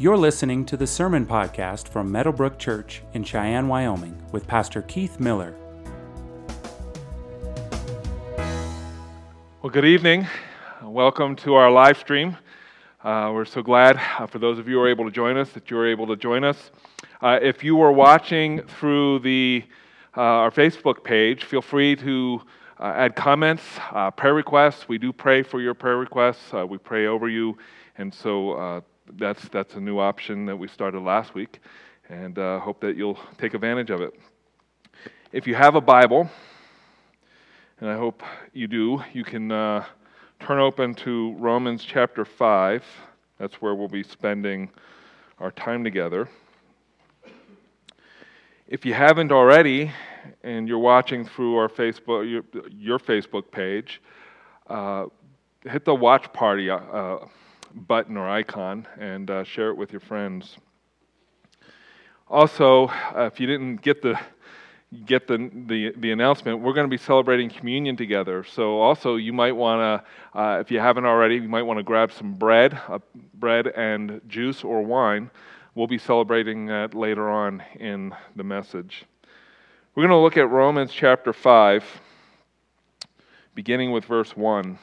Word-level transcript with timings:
You're 0.00 0.16
listening 0.16 0.64
to 0.66 0.76
the 0.76 0.86
Sermon 0.86 1.26
Podcast 1.26 1.88
from 1.88 2.12
Meadowbrook 2.12 2.56
Church 2.56 3.02
in 3.14 3.24
Cheyenne, 3.24 3.66
Wyoming, 3.66 4.22
with 4.30 4.46
Pastor 4.46 4.82
Keith 4.82 5.18
Miller. 5.18 5.56
Well, 9.60 9.72
good 9.72 9.84
evening. 9.84 10.28
Welcome 10.84 11.34
to 11.38 11.54
our 11.54 11.68
live 11.68 11.98
stream. 11.98 12.36
Uh, 13.02 13.32
we're 13.34 13.44
so 13.44 13.60
glad 13.60 13.96
uh, 14.20 14.28
for 14.28 14.38
those 14.38 14.60
of 14.60 14.68
you 14.68 14.76
who 14.76 14.82
are 14.82 14.88
able 14.88 15.04
to 15.04 15.10
join 15.10 15.36
us 15.36 15.50
that 15.50 15.68
you're 15.68 15.88
able 15.88 16.06
to 16.06 16.14
join 16.14 16.44
us. 16.44 16.70
Uh, 17.20 17.40
if 17.42 17.64
you 17.64 17.82
are 17.82 17.90
watching 17.90 18.62
through 18.78 19.18
the 19.18 19.64
uh, 20.16 20.20
our 20.20 20.52
Facebook 20.52 21.02
page, 21.02 21.42
feel 21.42 21.60
free 21.60 21.96
to 21.96 22.40
uh, 22.78 22.92
add 22.94 23.16
comments, 23.16 23.64
uh, 23.90 24.12
prayer 24.12 24.34
requests. 24.34 24.88
We 24.88 24.98
do 24.98 25.12
pray 25.12 25.42
for 25.42 25.60
your 25.60 25.74
prayer 25.74 25.96
requests. 25.96 26.52
we 26.68 26.78
pray 26.78 27.06
over 27.08 27.28
you, 27.28 27.58
and 27.96 28.14
so 28.14 28.84
that's, 29.16 29.48
that's 29.48 29.74
a 29.74 29.80
new 29.80 29.98
option 29.98 30.46
that 30.46 30.56
we 30.56 30.68
started 30.68 31.00
last 31.00 31.34
week, 31.34 31.60
and 32.08 32.38
uh, 32.38 32.58
hope 32.60 32.80
that 32.80 32.96
you'll 32.96 33.18
take 33.38 33.54
advantage 33.54 33.90
of 33.90 34.00
it. 34.00 34.18
If 35.32 35.46
you 35.46 35.54
have 35.54 35.74
a 35.74 35.80
Bible, 35.80 36.30
and 37.80 37.88
I 37.88 37.96
hope 37.96 38.22
you 38.52 38.66
do, 38.66 39.02
you 39.12 39.24
can 39.24 39.52
uh, 39.52 39.84
turn 40.40 40.58
open 40.58 40.94
to 40.96 41.34
Romans 41.34 41.84
chapter 41.84 42.24
5. 42.24 42.84
That's 43.38 43.54
where 43.56 43.74
we'll 43.74 43.88
be 43.88 44.02
spending 44.02 44.70
our 45.38 45.50
time 45.52 45.84
together. 45.84 46.28
If 48.66 48.84
you 48.84 48.94
haven't 48.94 49.32
already, 49.32 49.92
and 50.42 50.68
you're 50.68 50.78
watching 50.78 51.24
through 51.24 51.56
our 51.56 51.68
Facebook, 51.68 52.30
your, 52.30 52.44
your 52.70 52.98
Facebook 52.98 53.50
page, 53.50 54.00
uh, 54.66 55.06
hit 55.64 55.84
the 55.84 55.94
watch 55.94 56.32
party 56.32 56.70
uh, 56.70 57.18
button 57.86 58.16
or 58.16 58.28
icon 58.28 58.86
and 58.98 59.30
uh, 59.30 59.44
share 59.44 59.70
it 59.70 59.76
with 59.76 59.92
your 59.92 60.00
friends. 60.00 60.56
Also, 62.28 62.88
uh, 62.88 63.30
if 63.32 63.40
you 63.40 63.46
didn't 63.46 63.76
get 63.76 64.02
the 64.02 64.18
get 65.04 65.26
the, 65.26 65.50
the, 65.66 65.92
the 65.98 66.12
announcement, 66.12 66.60
we're 66.60 66.72
going 66.72 66.86
to 66.86 66.90
be 66.90 66.96
celebrating 66.96 67.50
communion 67.50 67.96
together. 67.96 68.42
So, 68.42 68.80
also, 68.80 69.16
you 69.16 69.34
might 69.34 69.52
want 69.52 70.02
to, 70.34 70.38
uh, 70.38 70.60
if 70.60 70.70
you 70.70 70.80
haven't 70.80 71.04
already, 71.04 71.36
you 71.36 71.48
might 71.48 71.62
want 71.62 71.78
to 71.78 71.82
grab 71.82 72.10
some 72.10 72.34
bread, 72.34 72.80
uh, 72.88 72.98
bread 73.34 73.66
and 73.66 74.20
juice 74.28 74.64
or 74.64 74.82
wine. 74.82 75.30
We'll 75.74 75.88
be 75.88 75.98
celebrating 75.98 76.66
that 76.66 76.94
later 76.94 77.28
on 77.28 77.62
in 77.78 78.14
the 78.34 78.44
message. 78.44 79.04
We're 79.94 80.04
going 80.04 80.10
to 80.10 80.22
look 80.22 80.36
at 80.36 80.48
Romans 80.48 80.90
chapter 80.92 81.32
5, 81.32 81.84
beginning 83.54 83.92
with 83.92 84.04
verse 84.04 84.36
1. 84.36 84.78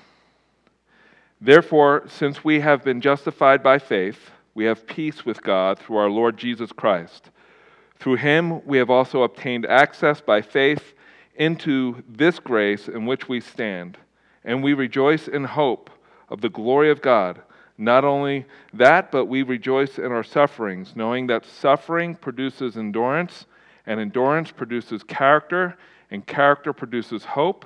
Therefore, 1.42 2.04
since 2.08 2.44
we 2.44 2.62
have 2.62 2.84
been 2.84 3.02
justified 3.02 3.62
by 3.62 3.80
faith, 3.80 4.32
we 4.54 4.66
have 4.66 4.88
peace 4.88 5.26
with 5.26 5.44
God 5.44 5.78
through 5.78 5.98
our 5.98 6.10
Lord 6.10 6.38
Jesus 6.38 6.72
Christ. 6.72 7.30
Through 8.00 8.16
him 8.16 8.66
we 8.66 8.78
have 8.78 8.90
also 8.90 9.24
obtained 9.24 9.66
access 9.66 10.22
by 10.22 10.42
faith 10.42 10.94
into 11.36 12.04
this 12.08 12.40
grace 12.40 12.88
in 12.88 13.06
which 13.06 13.28
we 13.28 13.42
stand, 13.42 13.98
and 14.44 14.64
we 14.64 14.74
rejoice 14.74 15.28
in 15.28 15.44
hope 15.44 15.90
of 16.30 16.42
the 16.42 16.50
glory 16.50 16.90
of 16.90 17.02
God. 17.02 17.42
Not 17.78 18.06
only 18.06 18.46
that, 18.74 19.12
but 19.12 19.26
we 19.26 19.44
rejoice 19.44 20.00
in 20.00 20.12
our 20.12 20.24
sufferings, 20.24 20.96
knowing 20.96 21.28
that 21.28 21.46
suffering 21.46 22.16
produces 22.16 22.78
endurance, 22.78 23.46
and 23.86 24.00
endurance 24.00 24.52
produces 24.52 25.04
character, 25.04 25.78
and 26.10 26.26
character 26.26 26.72
produces 26.72 27.26
hope 27.26 27.66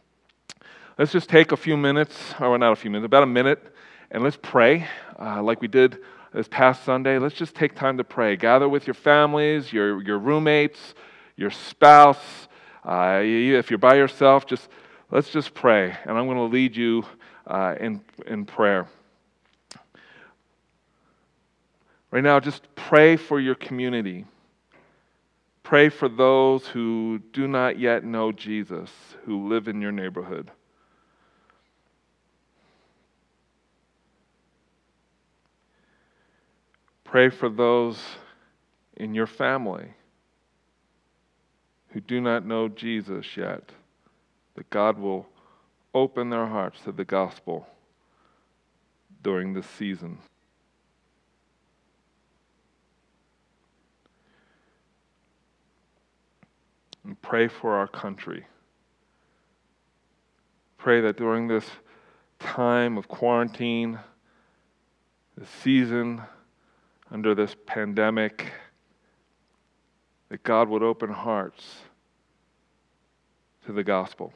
Let's 1.01 1.13
just 1.13 1.29
take 1.29 1.51
a 1.51 1.57
few 1.57 1.77
minutes, 1.77 2.15
or 2.39 2.55
not 2.59 2.73
a 2.73 2.75
few 2.75 2.91
minutes, 2.91 3.07
about 3.07 3.23
a 3.23 3.25
minute, 3.25 3.73
and 4.11 4.21
let's 4.21 4.37
pray 4.39 4.87
uh, 5.19 5.41
like 5.41 5.59
we 5.59 5.67
did 5.67 5.97
this 6.31 6.47
past 6.47 6.83
Sunday. 6.83 7.17
Let's 7.17 7.33
just 7.33 7.55
take 7.55 7.73
time 7.73 7.97
to 7.97 8.03
pray. 8.03 8.35
Gather 8.35 8.69
with 8.69 8.85
your 8.85 8.93
families, 8.93 9.73
your, 9.73 9.99
your 10.03 10.19
roommates, 10.19 10.93
your 11.35 11.49
spouse. 11.49 12.47
Uh, 12.85 13.19
if 13.23 13.71
you're 13.71 13.79
by 13.79 13.95
yourself, 13.95 14.45
just 14.45 14.69
let's 15.09 15.31
just 15.31 15.55
pray. 15.55 15.85
And 16.05 16.19
I'm 16.19 16.27
going 16.27 16.37
to 16.37 16.43
lead 16.43 16.75
you 16.75 17.03
uh, 17.47 17.73
in, 17.79 18.01
in 18.27 18.45
prayer. 18.45 18.87
Right 22.11 22.23
now, 22.23 22.39
just 22.39 22.75
pray 22.75 23.15
for 23.15 23.39
your 23.39 23.55
community. 23.55 24.25
Pray 25.63 25.89
for 25.89 26.07
those 26.07 26.67
who 26.67 27.19
do 27.33 27.47
not 27.47 27.79
yet 27.79 28.03
know 28.03 28.31
Jesus, 28.31 28.91
who 29.25 29.47
live 29.47 29.67
in 29.67 29.81
your 29.81 29.91
neighborhood. 29.91 30.51
Pray 37.11 37.27
for 37.27 37.49
those 37.49 37.99
in 38.95 39.13
your 39.13 39.27
family 39.27 39.89
who 41.89 41.99
do 41.99 42.21
not 42.21 42.45
know 42.45 42.69
Jesus 42.69 43.35
yet, 43.35 43.73
that 44.55 44.69
God 44.69 44.97
will 44.97 45.27
open 45.93 46.29
their 46.29 46.47
hearts 46.47 46.79
to 46.85 46.93
the 46.93 47.03
gospel 47.03 47.67
during 49.21 49.51
this 49.53 49.65
season. 49.77 50.19
And 57.03 57.21
pray 57.21 57.49
for 57.49 57.73
our 57.75 57.89
country. 57.89 58.45
Pray 60.77 61.01
that 61.01 61.17
during 61.17 61.49
this 61.49 61.65
time 62.39 62.97
of 62.97 63.09
quarantine, 63.09 63.99
this 65.37 65.49
season, 65.61 66.21
under 67.11 67.35
this 67.35 67.55
pandemic, 67.65 68.51
that 70.29 70.43
God 70.43 70.69
would 70.69 70.81
open 70.81 71.11
hearts 71.11 71.77
to 73.65 73.73
the 73.73 73.83
gospel. 73.83 74.33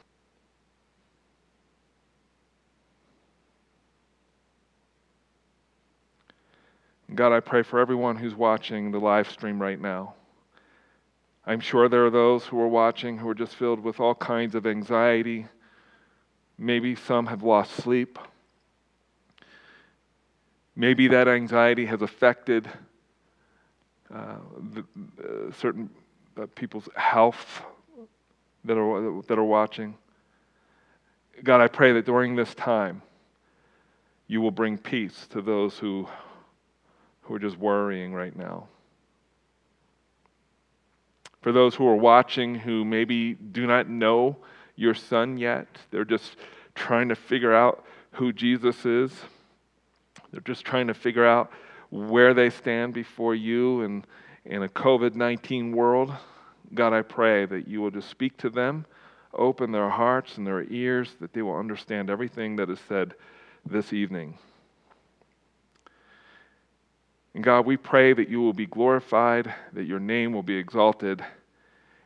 God, 7.14 7.32
I 7.32 7.40
pray 7.40 7.62
for 7.62 7.78
everyone 7.78 8.16
who's 8.16 8.34
watching 8.34 8.90
the 8.90 8.98
live 8.98 9.30
stream 9.30 9.62
right 9.62 9.80
now. 9.80 10.14
I'm 11.46 11.60
sure 11.60 11.88
there 11.88 12.04
are 12.04 12.10
those 12.10 12.44
who 12.44 12.60
are 12.60 12.68
watching 12.68 13.16
who 13.16 13.28
are 13.28 13.34
just 13.34 13.54
filled 13.54 13.80
with 13.80 14.00
all 14.00 14.14
kinds 14.14 14.54
of 14.54 14.66
anxiety. 14.66 15.46
Maybe 16.58 16.96
some 16.96 17.26
have 17.26 17.42
lost 17.44 17.72
sleep. 17.76 18.18
Maybe 20.76 21.08
that 21.08 21.26
anxiety 21.26 21.86
has 21.86 22.02
affected 22.02 22.68
uh, 24.14 24.36
the, 24.74 24.84
uh, 25.18 25.52
certain 25.52 25.88
uh, 26.40 26.46
people's 26.54 26.88
health 26.94 27.62
that 28.64 28.76
are, 28.76 29.22
that 29.22 29.38
are 29.38 29.44
watching. 29.44 29.96
God, 31.42 31.60
I 31.60 31.68
pray 31.68 31.92
that 31.92 32.04
during 32.04 32.36
this 32.36 32.54
time, 32.54 33.02
you 34.28 34.40
will 34.40 34.50
bring 34.50 34.76
peace 34.76 35.26
to 35.30 35.40
those 35.40 35.78
who, 35.78 36.08
who 37.22 37.34
are 37.34 37.38
just 37.38 37.56
worrying 37.56 38.12
right 38.12 38.36
now. 38.36 38.68
For 41.42 41.52
those 41.52 41.74
who 41.74 41.86
are 41.86 41.96
watching 41.96 42.56
who 42.56 42.84
maybe 42.84 43.34
do 43.34 43.66
not 43.66 43.88
know 43.88 44.36
your 44.74 44.94
son 44.94 45.38
yet, 45.38 45.68
they're 45.90 46.04
just 46.04 46.36
trying 46.74 47.08
to 47.08 47.14
figure 47.14 47.54
out 47.54 47.84
who 48.12 48.32
Jesus 48.32 48.84
is. 48.84 49.12
They're 50.30 50.40
just 50.40 50.64
trying 50.64 50.86
to 50.88 50.94
figure 50.94 51.26
out 51.26 51.50
where 51.90 52.34
they 52.34 52.50
stand 52.50 52.94
before 52.94 53.34
you 53.34 53.82
in, 53.82 54.04
in 54.44 54.62
a 54.62 54.68
COVID 54.68 55.14
19 55.14 55.72
world. 55.72 56.12
God, 56.74 56.92
I 56.92 57.02
pray 57.02 57.46
that 57.46 57.68
you 57.68 57.80
will 57.80 57.90
just 57.90 58.10
speak 58.10 58.36
to 58.38 58.50
them, 58.50 58.86
open 59.32 59.70
their 59.70 59.88
hearts 59.88 60.36
and 60.36 60.46
their 60.46 60.64
ears, 60.64 61.14
that 61.20 61.32
they 61.32 61.42
will 61.42 61.56
understand 61.56 62.10
everything 62.10 62.56
that 62.56 62.70
is 62.70 62.80
said 62.88 63.14
this 63.64 63.92
evening. 63.92 64.36
And 67.34 67.44
God, 67.44 67.66
we 67.66 67.76
pray 67.76 68.14
that 68.14 68.28
you 68.28 68.40
will 68.40 68.54
be 68.54 68.66
glorified, 68.66 69.54
that 69.74 69.84
your 69.84 70.00
name 70.00 70.32
will 70.32 70.42
be 70.42 70.56
exalted, 70.56 71.22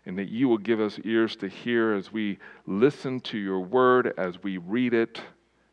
and 0.04 0.18
that 0.18 0.28
you 0.28 0.48
will 0.48 0.58
give 0.58 0.80
us 0.80 0.98
ears 1.04 1.36
to 1.36 1.48
hear 1.48 1.94
as 1.94 2.12
we 2.12 2.38
listen 2.66 3.20
to 3.20 3.38
your 3.38 3.60
word, 3.60 4.12
as 4.18 4.42
we 4.42 4.56
read 4.56 4.92
it, 4.92 5.20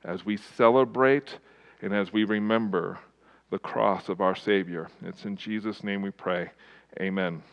as 0.04 0.25
we 0.25 0.38
celebrate, 0.38 1.40
and 1.81 1.94
as 1.94 2.12
we 2.12 2.24
remember 2.24 3.00
the 3.50 3.59
cross 3.59 4.09
of 4.09 4.19
our 4.21 4.35
Savior. 4.35 4.89
It's 5.06 5.25
in 5.25 5.38
Jesus' 5.38 5.83
name 5.83 6.01
we 6.01 6.12
pray. 6.12 6.51
Amen. 7.00 7.44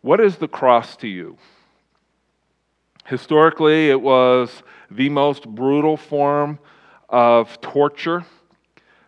What 0.00 0.20
is 0.20 0.36
the 0.36 0.48
cross 0.48 0.96
to 0.96 1.08
you? 1.08 1.36
Historically, 3.06 3.90
it 3.90 4.00
was 4.00 4.62
the 4.90 5.08
most 5.08 5.46
brutal 5.46 5.96
form 5.96 6.58
of 7.08 7.60
torture, 7.60 8.24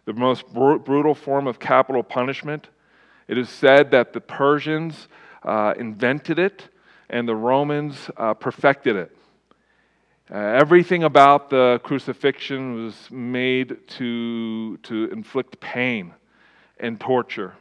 the 0.05 0.13
most 0.13 0.47
br- 0.53 0.77
brutal 0.77 1.15
form 1.15 1.47
of 1.47 1.59
capital 1.59 2.03
punishment. 2.03 2.69
It 3.27 3.39
is 3.39 3.49
said 3.49 3.91
that 3.93 4.13
the 4.13 4.21
Persians 4.21 5.09
uh, 5.43 5.75
invented 5.79 6.39
it 6.39 6.69
and 7.09 7.27
the 7.27 7.37
Romans 7.37 8.11
uh, 8.17 8.35
perfected 8.35 8.97
it. 8.97 9.17
Uh, 10.31 10.37
everything 10.37 11.05
about 11.05 11.51
the 11.51 11.79
crucifixion 11.85 12.87
was 12.87 13.11
made 13.11 13.77
to, 13.87 14.79
to 14.79 15.05
inflict 15.13 15.61
pain 15.61 16.15
and 16.81 16.99
torture. 16.99 17.53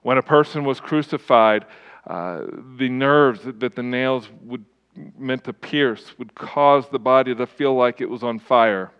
When 0.00 0.16
a 0.16 0.22
person 0.22 0.64
was 0.64 0.80
crucified, 0.80 1.66
uh, 2.06 2.42
the 2.78 2.88
nerves 2.88 3.40
that 3.44 3.74
the 3.74 3.82
nails 3.82 4.28
would 4.42 4.64
meant 5.18 5.44
to 5.44 5.52
pierce 5.52 6.18
would 6.18 6.34
cause 6.34 6.88
the 6.88 6.98
body 6.98 7.34
to 7.34 7.46
feel 7.46 7.74
like 7.74 8.00
it 8.00 8.08
was 8.08 8.22
on 8.22 8.38
fire. 8.38 8.90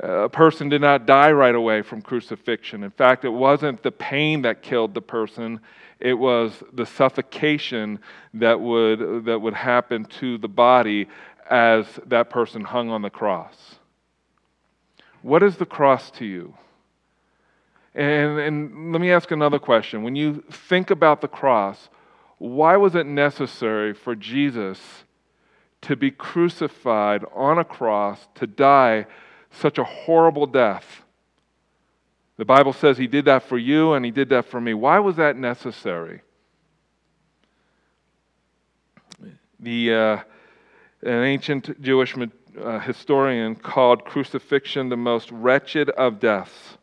A 0.00 0.28
person 0.28 0.68
did 0.68 0.80
not 0.80 1.06
die 1.06 1.32
right 1.32 1.54
away 1.54 1.82
from 1.82 2.02
crucifixion. 2.02 2.84
In 2.84 2.90
fact, 2.90 3.24
it 3.24 3.30
wasn't 3.30 3.82
the 3.82 3.90
pain 3.90 4.42
that 4.42 4.62
killed 4.62 4.94
the 4.94 5.02
person, 5.02 5.60
it 5.98 6.14
was 6.14 6.62
the 6.72 6.86
suffocation 6.86 7.98
that 8.34 8.60
would, 8.60 9.24
that 9.24 9.40
would 9.40 9.54
happen 9.54 10.04
to 10.04 10.38
the 10.38 10.48
body 10.48 11.08
as 11.48 11.86
that 12.06 12.30
person 12.30 12.62
hung 12.62 12.90
on 12.90 13.02
the 13.02 13.10
cross. 13.10 13.76
What 15.22 15.42
is 15.42 15.56
the 15.56 15.66
cross 15.66 16.10
to 16.12 16.24
you? 16.24 16.54
And, 17.94 18.38
and 18.38 18.92
let 18.92 19.00
me 19.00 19.10
ask 19.10 19.30
another 19.30 19.58
question. 19.58 20.02
When 20.02 20.14
you 20.14 20.44
think 20.50 20.90
about 20.90 21.20
the 21.20 21.28
cross, 21.28 21.88
why 22.38 22.76
was 22.76 22.94
it 22.94 23.06
necessary 23.06 23.92
for 23.92 24.14
Jesus 24.14 24.78
to 25.82 25.96
be 25.96 26.10
crucified 26.10 27.24
on 27.34 27.58
a 27.58 27.64
cross, 27.64 28.28
to 28.36 28.46
die 28.46 29.06
such 29.50 29.78
a 29.78 29.84
horrible 29.84 30.46
death? 30.46 31.02
The 32.36 32.44
Bible 32.44 32.72
says 32.72 32.98
he 32.98 33.08
did 33.08 33.24
that 33.24 33.42
for 33.42 33.58
you 33.58 33.94
and 33.94 34.04
he 34.04 34.12
did 34.12 34.28
that 34.28 34.46
for 34.46 34.60
me. 34.60 34.74
Why 34.74 35.00
was 35.00 35.16
that 35.16 35.36
necessary? 35.36 36.22
The, 39.58 39.92
uh, 39.92 40.18
an 41.02 41.22
ancient 41.22 41.80
Jewish 41.80 42.14
uh, 42.16 42.78
historian 42.80 43.54
called 43.54 44.04
crucifixion 44.04 44.88
the 44.88 44.96
most 44.96 45.30
wretched 45.30 45.90
of 45.90 46.18
deaths. 46.18 46.78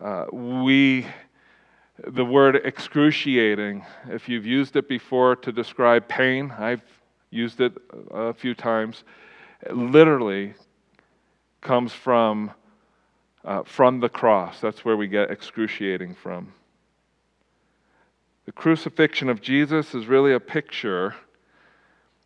Uh, 0.00 0.26
we 0.32 1.06
the 2.06 2.24
word 2.24 2.56
excruciating, 2.56 3.84
if 4.08 4.28
you've 4.28 4.46
used 4.46 4.76
it 4.76 4.88
before 4.88 5.34
to 5.36 5.50
describe 5.50 6.06
pain, 6.06 6.52
I've 6.56 6.82
used 7.30 7.60
it 7.60 7.72
a 8.10 8.32
few 8.32 8.54
times, 8.54 9.02
it 9.62 9.76
literally 9.76 10.54
comes 11.60 11.92
from, 11.92 12.52
uh, 13.44 13.64
from 13.64 13.98
the 13.98 14.08
cross. 14.08 14.60
That's 14.60 14.84
where 14.84 14.96
we 14.96 15.08
get 15.08 15.30
excruciating 15.30 16.14
from. 16.14 16.52
The 18.46 18.52
crucifixion 18.52 19.28
of 19.28 19.42
Jesus 19.42 19.94
is 19.94 20.06
really 20.06 20.32
a 20.32 20.40
picture, 20.40 21.16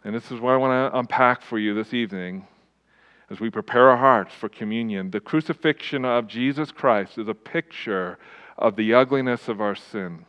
and 0.05 0.15
this 0.15 0.31
is 0.31 0.41
what 0.41 0.53
I 0.53 0.57
want 0.57 0.93
to 0.93 0.99
unpack 0.99 1.43
for 1.43 1.59
you 1.59 1.75
this 1.75 1.95
evening 1.95 2.47
as 3.31 3.41
we 3.41 3.51
prepare 3.51 3.89
our 3.91 3.97
hearts 3.97 4.35
for 4.35 4.49
communion. 4.49 5.11
The 5.11 5.21
crucifixion 5.21 6.05
of 6.05 6.27
Jesus 6.27 6.73
Christ 6.73 7.19
is 7.19 7.29
a 7.29 7.35
picture 7.35 8.19
of 8.59 8.77
the 8.77 8.95
ugliness 8.95 9.49
of 9.49 9.61
our 9.61 9.75
sin. 9.75 10.27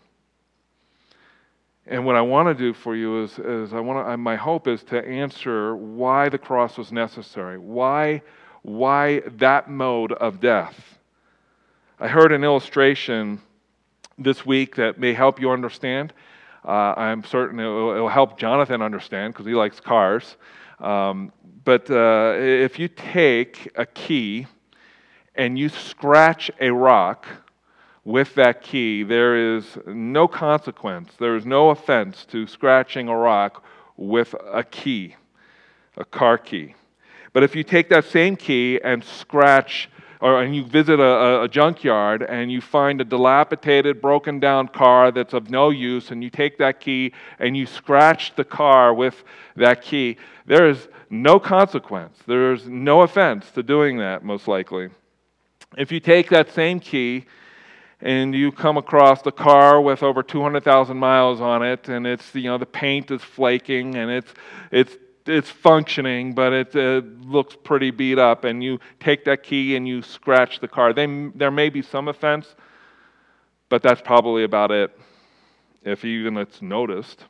And 1.85 2.05
what 2.05 2.15
I 2.15 2.21
want 2.21 2.47
to 2.47 2.53
do 2.53 2.73
for 2.73 2.95
you 2.95 3.23
is, 3.23 3.37
is 3.39 3.73
I 3.73 3.79
want 3.79 4.07
to, 4.07 4.15
my 4.15 4.35
hope 4.35 4.67
is 4.67 4.83
to 4.85 5.05
answer 5.05 5.75
why 5.75 6.29
the 6.29 6.37
cross 6.37 6.77
was 6.77 6.91
necessary. 6.91 7.57
Why, 7.57 8.21
why 8.61 9.21
that 9.37 9.69
mode 9.69 10.13
of 10.13 10.39
death? 10.39 10.97
I 11.99 12.07
heard 12.07 12.31
an 12.31 12.43
illustration 12.43 13.41
this 14.17 14.45
week 14.45 14.75
that 14.75 14.99
may 14.99 15.13
help 15.13 15.41
you 15.41 15.51
understand. 15.51 16.13
Uh, 16.65 16.93
I'm 16.95 17.23
certain 17.23 17.59
it 17.59 17.65
will, 17.65 17.95
it 17.95 17.99
will, 17.99 18.09
help 18.09 18.37
Jonathan 18.37 18.81
understand 18.81 19.33
because 19.33 19.45
he 19.45 19.53
likes 19.53 19.79
cars. 19.79 20.37
Um, 20.79 21.31
but 21.65 21.89
uh, 21.89 22.35
if 22.37 22.79
you 22.79 22.87
take 22.87 23.69
a 23.75 23.85
key 23.85 24.47
and 25.35 25.57
you 25.57 25.69
scratch 25.69 26.51
a 26.59 26.69
rock, 26.71 27.25
with 28.05 28.35
that 28.35 28.61
key, 28.61 29.03
there 29.03 29.55
is 29.55 29.77
no 29.85 30.27
consequence, 30.27 31.13
there 31.19 31.35
is 31.35 31.45
no 31.45 31.69
offense 31.69 32.25
to 32.25 32.45
scratching 32.47 33.07
a 33.07 33.15
rock 33.15 33.63
with 33.95 34.35
a 34.51 34.63
key, 34.63 35.15
a 35.97 36.03
car 36.03 36.37
key. 36.37 36.75
But 37.31 37.43
if 37.43 37.55
you 37.55 37.63
take 37.63 37.89
that 37.89 38.05
same 38.05 38.35
key 38.35 38.79
and 38.83 39.03
scratch, 39.03 39.89
or 40.23 40.41
and 40.41 40.55
you 40.55 40.63
visit 40.63 41.01
a, 41.01 41.41
a, 41.41 41.49
junkyard 41.49 42.23
and 42.23 42.49
you 42.49 42.61
find 42.61 43.01
a 43.01 43.03
dilapidated, 43.03 44.01
broken 44.01 44.39
down 44.39 44.69
car 44.69 45.11
that's 45.11 45.33
of 45.33 45.49
no 45.49 45.69
use, 45.69 46.11
and 46.11 46.23
you 46.23 46.29
take 46.29 46.57
that 46.57 46.79
key 46.79 47.11
and 47.39 47.57
you 47.57 47.65
scratch 47.65 48.33
the 48.37 48.45
car 48.45 48.93
with 48.93 49.21
that 49.57 49.81
key, 49.81 50.15
there 50.45 50.69
is 50.69 50.87
no 51.09 51.41
consequence. 51.41 52.17
There's 52.25 52.65
no 52.69 53.01
offense 53.01 53.51
to 53.51 53.63
doing 53.63 53.97
that, 53.97 54.23
most 54.23 54.47
likely. 54.47 54.91
If 55.77 55.91
you 55.91 55.99
take 55.99 56.29
that 56.29 56.53
same 56.53 56.79
key 56.79 57.25
and 57.99 58.33
you 58.33 58.53
come 58.53 58.77
across 58.77 59.21
the 59.23 59.31
car 59.31 59.81
with 59.81 60.03
over 60.03 60.23
200,000 60.23 60.95
miles 60.95 61.41
on 61.41 61.63
it, 61.63 61.89
and 61.89 62.07
it's 62.07 62.33
you 62.33 62.43
know 62.49 62.57
the 62.57 62.65
paint 62.65 63.11
is 63.11 63.21
flaking 63.21 63.95
and 63.95 64.09
it's 64.09 64.33
it's 64.71 64.95
it's 65.25 65.49
functioning, 65.49 66.33
but 66.33 66.53
it 66.53 66.75
uh, 66.75 67.01
looks 67.25 67.55
pretty 67.63 67.91
beat 67.91 68.19
up. 68.19 68.43
And 68.43 68.63
you 68.63 68.79
take 68.99 69.25
that 69.25 69.43
key 69.43 69.75
and 69.75 69.87
you 69.87 70.01
scratch 70.01 70.59
the 70.59 70.67
car. 70.67 70.93
They, 70.93 71.29
there 71.35 71.51
may 71.51 71.69
be 71.69 71.81
some 71.81 72.07
offense, 72.07 72.55
but 73.69 73.81
that's 73.81 74.01
probably 74.01 74.43
about 74.43 74.71
it, 74.71 74.97
if 75.83 76.03
even 76.05 76.37
it's 76.37 76.61
noticed. 76.61 77.25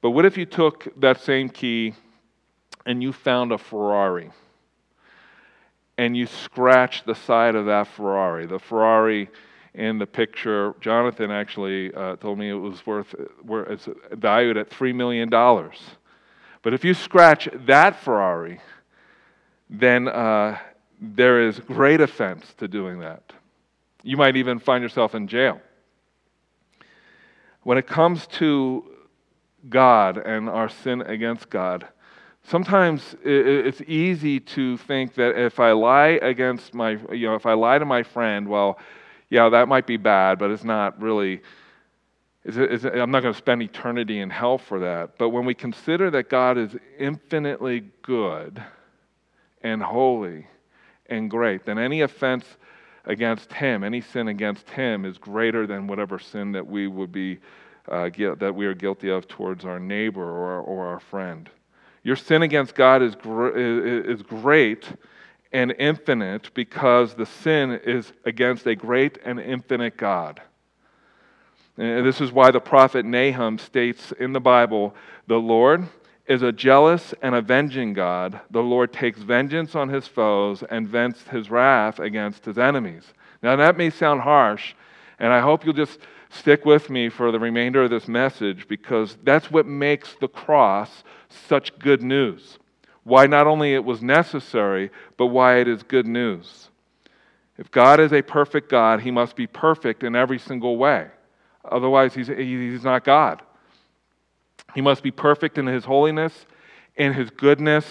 But 0.00 0.10
what 0.10 0.24
if 0.24 0.38
you 0.38 0.46
took 0.46 0.88
that 1.00 1.20
same 1.20 1.48
key 1.48 1.94
and 2.86 3.02
you 3.02 3.12
found 3.12 3.52
a 3.52 3.58
Ferrari? 3.58 4.30
And 5.98 6.16
you 6.16 6.26
scratched 6.26 7.04
the 7.04 7.14
side 7.14 7.54
of 7.54 7.66
that 7.66 7.86
Ferrari. 7.88 8.46
The 8.46 8.58
Ferrari 8.58 9.28
in 9.74 9.98
the 9.98 10.06
picture, 10.06 10.74
Jonathan 10.80 11.30
actually 11.30 11.92
uh, 11.94 12.16
told 12.16 12.38
me 12.38 12.48
it 12.48 12.54
was 12.54 12.84
worth, 12.86 13.14
it's 13.68 13.88
valued 14.12 14.56
at 14.56 14.70
$3 14.70 14.94
million. 14.94 15.30
But 16.62 16.74
if 16.74 16.84
you 16.84 16.94
scratch 16.94 17.48
that 17.66 17.96
Ferrari, 17.96 18.60
then 19.70 20.08
uh, 20.08 20.58
there 21.00 21.46
is 21.48 21.58
great 21.60 22.00
offense 22.00 22.52
to 22.58 22.68
doing 22.68 23.00
that. 23.00 23.32
You 24.02 24.16
might 24.16 24.36
even 24.36 24.58
find 24.58 24.82
yourself 24.82 25.14
in 25.14 25.26
jail. 25.26 25.60
When 27.62 27.78
it 27.78 27.86
comes 27.86 28.26
to 28.28 28.84
God 29.68 30.18
and 30.18 30.48
our 30.48 30.68
sin 30.68 31.02
against 31.02 31.48
God, 31.50 31.86
sometimes 32.44 33.14
it's 33.22 33.82
easy 33.82 34.40
to 34.40 34.76
think 34.78 35.14
that 35.14 35.38
if 35.38 35.60
I 35.60 35.72
lie 35.72 36.18
against 36.22 36.74
my, 36.74 36.98
you 37.12 37.26
know, 37.26 37.34
if 37.34 37.46
I 37.46 37.52
lie 37.52 37.78
to 37.78 37.84
my 37.84 38.02
friend, 38.02 38.48
well, 38.48 38.78
yeah, 39.28 39.48
that 39.50 39.68
might 39.68 39.86
be 39.86 39.96
bad, 39.96 40.38
but 40.38 40.50
it's 40.50 40.64
not 40.64 41.00
really. 41.00 41.40
Is 42.44 42.86
I'm 42.86 43.10
not 43.10 43.20
going 43.20 43.34
to 43.34 43.38
spend 43.38 43.62
eternity 43.62 44.20
in 44.20 44.30
hell 44.30 44.56
for 44.56 44.80
that. 44.80 45.18
But 45.18 45.28
when 45.28 45.44
we 45.44 45.54
consider 45.54 46.10
that 46.10 46.30
God 46.30 46.56
is 46.56 46.74
infinitely 46.98 47.84
good 48.00 48.62
and 49.62 49.82
holy 49.82 50.46
and 51.06 51.30
great, 51.30 51.66
then 51.66 51.78
any 51.78 52.00
offense 52.00 52.46
against 53.04 53.52
Him, 53.52 53.84
any 53.84 54.00
sin 54.00 54.28
against 54.28 54.70
Him, 54.70 55.04
is 55.04 55.18
greater 55.18 55.66
than 55.66 55.86
whatever 55.86 56.18
sin 56.18 56.52
that 56.52 56.66
we 56.66 56.86
would 56.86 57.12
be 57.12 57.38
uh, 57.88 58.08
that 58.38 58.54
we 58.54 58.66
are 58.66 58.74
guilty 58.74 59.10
of 59.10 59.26
towards 59.26 59.64
our 59.64 59.80
neighbor 59.80 60.22
or, 60.22 60.60
or 60.60 60.86
our 60.86 61.00
friend. 61.00 61.50
Your 62.02 62.16
sin 62.16 62.42
against 62.42 62.74
God 62.74 63.02
is, 63.02 63.14
gr- 63.14 63.48
is 63.48 64.22
great 64.22 64.90
and 65.52 65.74
infinite 65.78 66.52
because 66.54 67.14
the 67.14 67.26
sin 67.26 67.72
is 67.84 68.12
against 68.24 68.66
a 68.66 68.74
great 68.74 69.18
and 69.24 69.40
infinite 69.40 69.96
God. 69.96 70.40
And 71.80 72.04
this 72.04 72.20
is 72.20 72.30
why 72.30 72.50
the 72.50 72.60
prophet 72.60 73.06
Nahum 73.06 73.58
states 73.58 74.12
in 74.20 74.34
the 74.34 74.40
Bible 74.40 74.94
the 75.26 75.38
Lord 75.38 75.88
is 76.26 76.42
a 76.42 76.52
jealous 76.52 77.14
and 77.22 77.34
avenging 77.34 77.94
God. 77.94 78.38
The 78.50 78.62
Lord 78.62 78.92
takes 78.92 79.20
vengeance 79.20 79.74
on 79.74 79.88
his 79.88 80.06
foes 80.06 80.62
and 80.68 80.86
vents 80.86 81.22
his 81.28 81.50
wrath 81.50 81.98
against 81.98 82.44
his 82.44 82.58
enemies. 82.58 83.14
Now, 83.42 83.56
that 83.56 83.78
may 83.78 83.88
sound 83.88 84.20
harsh, 84.20 84.74
and 85.18 85.32
I 85.32 85.40
hope 85.40 85.64
you'll 85.64 85.72
just 85.72 86.00
stick 86.28 86.66
with 86.66 86.90
me 86.90 87.08
for 87.08 87.32
the 87.32 87.40
remainder 87.40 87.84
of 87.84 87.90
this 87.90 88.06
message 88.08 88.68
because 88.68 89.16
that's 89.22 89.50
what 89.50 89.66
makes 89.66 90.14
the 90.20 90.28
cross 90.28 91.02
such 91.30 91.78
good 91.78 92.02
news. 92.02 92.58
Why 93.04 93.26
not 93.26 93.46
only 93.46 93.72
it 93.72 93.86
was 93.86 94.02
necessary, 94.02 94.90
but 95.16 95.28
why 95.28 95.60
it 95.60 95.66
is 95.66 95.82
good 95.82 96.06
news. 96.06 96.68
If 97.56 97.70
God 97.70 98.00
is 98.00 98.12
a 98.12 98.20
perfect 98.20 98.68
God, 98.68 99.00
he 99.00 99.10
must 99.10 99.34
be 99.34 99.46
perfect 99.46 100.04
in 100.04 100.14
every 100.14 100.38
single 100.38 100.76
way. 100.76 101.08
Otherwise, 101.70 102.14
he's, 102.14 102.26
he's 102.26 102.84
not 102.84 103.04
God. 103.04 103.42
He 104.74 104.80
must 104.80 105.02
be 105.02 105.10
perfect 105.10 105.58
in 105.58 105.66
his 105.66 105.84
holiness, 105.84 106.46
in 106.96 107.12
his 107.12 107.30
goodness, 107.30 107.86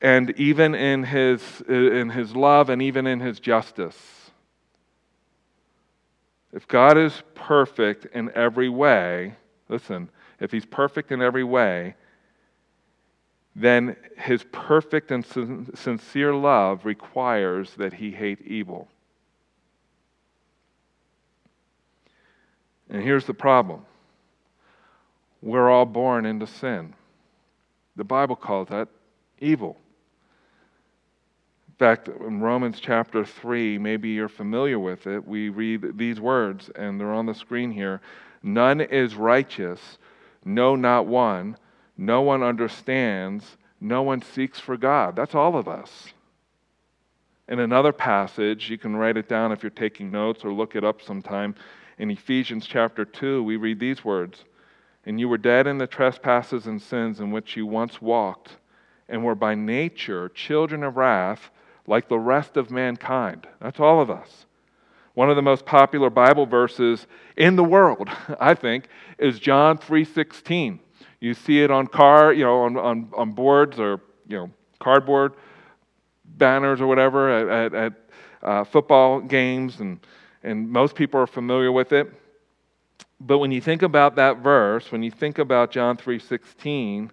and 0.00 0.30
even 0.38 0.74
in 0.74 1.04
his, 1.04 1.62
in 1.68 2.10
his 2.10 2.34
love 2.34 2.68
and 2.70 2.82
even 2.82 3.06
in 3.06 3.20
his 3.20 3.38
justice. 3.38 3.96
If 6.52 6.68
God 6.68 6.98
is 6.98 7.22
perfect 7.34 8.06
in 8.14 8.30
every 8.34 8.68
way, 8.68 9.36
listen, 9.68 10.10
if 10.40 10.50
he's 10.50 10.66
perfect 10.66 11.12
in 11.12 11.22
every 11.22 11.44
way, 11.44 11.94
then 13.54 13.96
his 14.16 14.44
perfect 14.50 15.10
and 15.10 15.24
sincere 15.24 16.34
love 16.34 16.84
requires 16.84 17.74
that 17.74 17.94
he 17.94 18.10
hate 18.10 18.40
evil. 18.42 18.88
And 22.92 23.02
here's 23.02 23.24
the 23.24 23.34
problem 23.34 23.84
we're 25.42 25.68
all 25.68 25.86
born 25.86 26.24
into 26.24 26.46
sin. 26.46 26.94
The 27.96 28.04
Bible 28.04 28.36
calls 28.36 28.68
that 28.68 28.88
evil. 29.40 29.76
In 31.68 31.74
fact, 31.74 32.06
in 32.06 32.40
Romans 32.40 32.78
chapter 32.78 33.24
3, 33.24 33.78
maybe 33.78 34.10
you're 34.10 34.28
familiar 34.28 34.78
with 34.78 35.08
it, 35.08 35.26
we 35.26 35.48
read 35.48 35.98
these 35.98 36.20
words, 36.20 36.70
and 36.76 37.00
they're 37.00 37.12
on 37.12 37.26
the 37.26 37.34
screen 37.34 37.72
here 37.72 38.00
None 38.44 38.80
is 38.80 39.14
righteous, 39.14 39.98
no, 40.44 40.74
not 40.74 41.06
one. 41.06 41.56
No 41.96 42.22
one 42.22 42.42
understands. 42.42 43.56
No 43.80 44.02
one 44.02 44.22
seeks 44.22 44.58
for 44.58 44.76
God. 44.76 45.14
That's 45.16 45.34
all 45.34 45.56
of 45.56 45.68
us. 45.68 46.12
In 47.48 47.58
another 47.60 47.92
passage, 47.92 48.70
you 48.70 48.78
can 48.78 48.96
write 48.96 49.16
it 49.16 49.28
down 49.28 49.52
if 49.52 49.62
you're 49.62 49.70
taking 49.70 50.10
notes 50.10 50.44
or 50.44 50.52
look 50.52 50.74
it 50.74 50.84
up 50.84 51.02
sometime. 51.02 51.54
In 51.98 52.10
Ephesians 52.10 52.66
chapter 52.66 53.04
2, 53.04 53.42
we 53.42 53.56
read 53.56 53.78
these 53.78 54.04
words 54.04 54.44
And 55.04 55.20
you 55.20 55.28
were 55.28 55.38
dead 55.38 55.66
in 55.66 55.78
the 55.78 55.86
trespasses 55.86 56.66
and 56.66 56.80
sins 56.80 57.20
in 57.20 57.30
which 57.30 57.56
you 57.56 57.66
once 57.66 58.00
walked, 58.00 58.56
and 59.08 59.24
were 59.24 59.34
by 59.34 59.54
nature 59.54 60.28
children 60.28 60.82
of 60.82 60.96
wrath 60.96 61.50
like 61.86 62.08
the 62.08 62.18
rest 62.18 62.56
of 62.56 62.70
mankind. 62.70 63.46
That's 63.60 63.80
all 63.80 64.00
of 64.00 64.10
us. 64.10 64.46
One 65.14 65.28
of 65.28 65.36
the 65.36 65.42
most 65.42 65.66
popular 65.66 66.08
Bible 66.08 66.46
verses 66.46 67.06
in 67.36 67.56
the 67.56 67.64
world, 67.64 68.08
I 68.40 68.54
think, 68.54 68.88
is 69.18 69.38
John 69.38 69.78
3:16. 69.78 70.78
You 71.20 71.34
see 71.34 71.62
it 71.62 71.70
on 71.70 71.86
car, 71.86 72.32
you 72.32 72.44
know, 72.44 72.62
on, 72.62 72.76
on, 72.76 73.10
on 73.16 73.32
boards 73.32 73.78
or 73.78 74.00
you 74.26 74.36
know, 74.36 74.50
cardboard 74.80 75.34
banners 76.24 76.80
or 76.80 76.86
whatever 76.86 77.30
at, 77.30 77.74
at, 77.74 77.74
at 77.74 77.92
uh, 78.42 78.64
football 78.64 79.20
games, 79.20 79.80
and, 79.80 80.00
and 80.42 80.68
most 80.68 80.94
people 80.94 81.20
are 81.20 81.26
familiar 81.26 81.70
with 81.72 81.92
it. 81.92 82.12
But 83.20 83.38
when 83.38 83.52
you 83.52 83.60
think 83.60 83.82
about 83.82 84.16
that 84.16 84.38
verse, 84.38 84.90
when 84.90 85.02
you 85.02 85.10
think 85.10 85.38
about 85.38 85.70
John 85.70 85.96
3:16, 85.96 87.10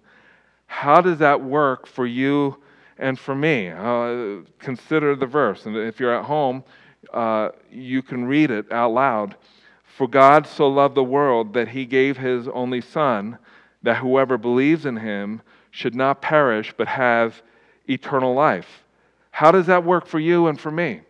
how 0.66 1.00
does 1.00 1.18
that 1.18 1.40
work 1.40 1.86
for 1.86 2.06
you 2.06 2.56
and 2.98 3.18
for 3.18 3.34
me? 3.34 3.70
Uh, 3.70 4.42
consider 4.58 5.14
the 5.14 5.26
verse, 5.26 5.66
and 5.66 5.76
if 5.76 6.00
you're 6.00 6.14
at 6.14 6.24
home, 6.24 6.64
uh, 7.12 7.50
you 7.70 8.02
can 8.02 8.24
read 8.24 8.50
it 8.50 8.70
out 8.72 8.92
loud. 8.92 9.36
For 9.84 10.08
God 10.08 10.46
so 10.46 10.68
loved 10.68 10.94
the 10.94 11.04
world 11.04 11.54
that 11.54 11.68
he 11.68 11.84
gave 11.84 12.16
his 12.16 12.48
only 12.48 12.80
Son, 12.80 13.38
that 13.82 13.98
whoever 13.98 14.38
believes 14.38 14.86
in 14.86 14.96
him 14.96 15.42
should 15.70 15.94
not 15.94 16.22
perish 16.22 16.72
but 16.76 16.88
have 16.88 17.42
eternal 17.88 18.34
life. 18.34 18.84
How 19.30 19.50
does 19.50 19.66
that 19.66 19.84
work 19.84 20.06
for 20.06 20.18
you 20.18 20.46
and 20.46 20.58
for 20.58 20.70
me? 20.70 21.02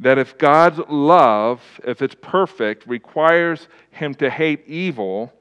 That 0.00 0.18
if 0.18 0.36
God's 0.38 0.80
love, 0.88 1.62
if 1.84 2.02
it's 2.02 2.16
perfect, 2.20 2.86
requires 2.86 3.68
him 3.90 4.14
to 4.14 4.28
hate 4.28 4.66
evil, 4.66 5.32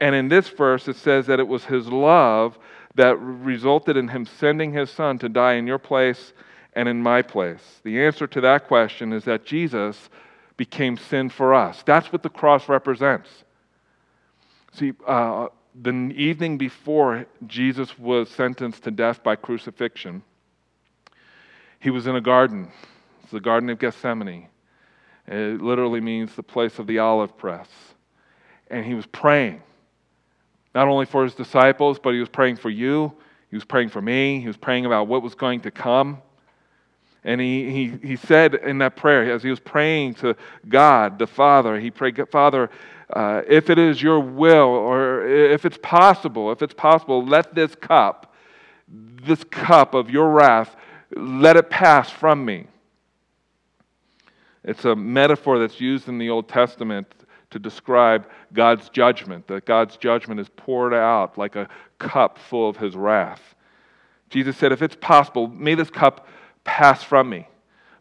and 0.00 0.14
in 0.14 0.28
this 0.28 0.48
verse 0.48 0.86
it 0.86 0.96
says 0.96 1.26
that 1.26 1.40
it 1.40 1.48
was 1.48 1.64
his 1.64 1.88
love 1.88 2.58
that 2.94 3.18
resulted 3.18 3.96
in 3.96 4.08
him 4.08 4.24
sending 4.24 4.72
his 4.72 4.90
son 4.90 5.18
to 5.18 5.28
die 5.28 5.54
in 5.54 5.66
your 5.66 5.78
place 5.78 6.32
and 6.74 6.88
in 6.88 7.02
my 7.02 7.22
place? 7.22 7.80
The 7.82 8.04
answer 8.04 8.26
to 8.26 8.40
that 8.42 8.68
question 8.68 9.12
is 9.12 9.24
that 9.24 9.44
Jesus 9.44 10.10
became 10.56 10.96
sin 10.96 11.28
for 11.30 11.54
us. 11.54 11.82
That's 11.84 12.12
what 12.12 12.22
the 12.22 12.28
cross 12.28 12.68
represents. 12.68 13.28
See, 14.72 14.92
uh, 15.06 15.48
the 15.74 15.92
evening 16.14 16.58
before 16.58 17.26
Jesus 17.46 17.98
was 17.98 18.30
sentenced 18.30 18.84
to 18.84 18.90
death 18.90 19.22
by 19.22 19.36
crucifixion, 19.36 20.22
he 21.80 21.90
was 21.90 22.06
in 22.06 22.16
a 22.16 22.20
garden. 22.20 22.70
It's 23.26 23.32
the 23.32 23.40
Garden 23.40 23.70
of 23.70 23.80
Gethsemane. 23.80 24.46
It 25.26 25.60
literally 25.60 26.00
means 26.00 26.36
the 26.36 26.44
place 26.44 26.78
of 26.78 26.86
the 26.86 27.00
olive 27.00 27.36
press. 27.36 27.66
And 28.70 28.86
he 28.86 28.94
was 28.94 29.04
praying, 29.04 29.62
not 30.76 30.86
only 30.86 31.06
for 31.06 31.24
his 31.24 31.34
disciples, 31.34 31.98
but 31.98 32.14
he 32.14 32.20
was 32.20 32.28
praying 32.28 32.54
for 32.54 32.70
you. 32.70 33.12
He 33.50 33.56
was 33.56 33.64
praying 33.64 33.88
for 33.88 34.00
me. 34.00 34.40
He 34.40 34.46
was 34.46 34.56
praying 34.56 34.86
about 34.86 35.08
what 35.08 35.24
was 35.24 35.34
going 35.34 35.62
to 35.62 35.72
come. 35.72 36.22
And 37.24 37.40
he, 37.40 37.68
he, 37.68 38.10
he 38.10 38.14
said 38.14 38.54
in 38.54 38.78
that 38.78 38.94
prayer, 38.94 39.32
as 39.32 39.42
he 39.42 39.50
was 39.50 39.58
praying 39.58 40.14
to 40.14 40.36
God, 40.68 41.18
the 41.18 41.26
Father, 41.26 41.80
he 41.80 41.90
prayed, 41.90 42.22
Father, 42.30 42.70
uh, 43.12 43.42
if 43.48 43.70
it 43.70 43.78
is 43.80 44.00
your 44.00 44.20
will, 44.20 44.68
or 44.68 45.26
if 45.26 45.64
it's 45.64 45.78
possible, 45.82 46.52
if 46.52 46.62
it's 46.62 46.74
possible, 46.74 47.26
let 47.26 47.56
this 47.56 47.74
cup, 47.74 48.32
this 48.86 49.42
cup 49.42 49.94
of 49.94 50.10
your 50.10 50.30
wrath, 50.30 50.76
let 51.16 51.56
it 51.56 51.68
pass 51.68 52.08
from 52.08 52.44
me. 52.44 52.68
It's 54.66 54.84
a 54.84 54.96
metaphor 54.96 55.58
that's 55.58 55.80
used 55.80 56.08
in 56.08 56.18
the 56.18 56.28
Old 56.28 56.48
Testament 56.48 57.06
to 57.50 57.58
describe 57.58 58.28
God's 58.52 58.88
judgment, 58.88 59.46
that 59.46 59.64
God's 59.64 59.96
judgment 59.96 60.40
is 60.40 60.48
poured 60.56 60.92
out 60.92 61.38
like 61.38 61.54
a 61.54 61.68
cup 61.98 62.38
full 62.38 62.68
of 62.68 62.76
his 62.76 62.96
wrath. 62.96 63.54
Jesus 64.28 64.56
said, 64.56 64.72
If 64.72 64.82
it's 64.82 64.96
possible, 64.96 65.46
may 65.46 65.76
this 65.76 65.88
cup 65.88 66.26
pass 66.64 67.02
from 67.04 67.30
me, 67.30 67.46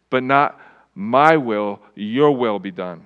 but 0.10 0.24
not 0.24 0.60
my 0.95 1.38
will, 1.38 1.79
your 1.93 2.31
will 2.31 2.57
be 2.57 2.72
done. 2.72 3.05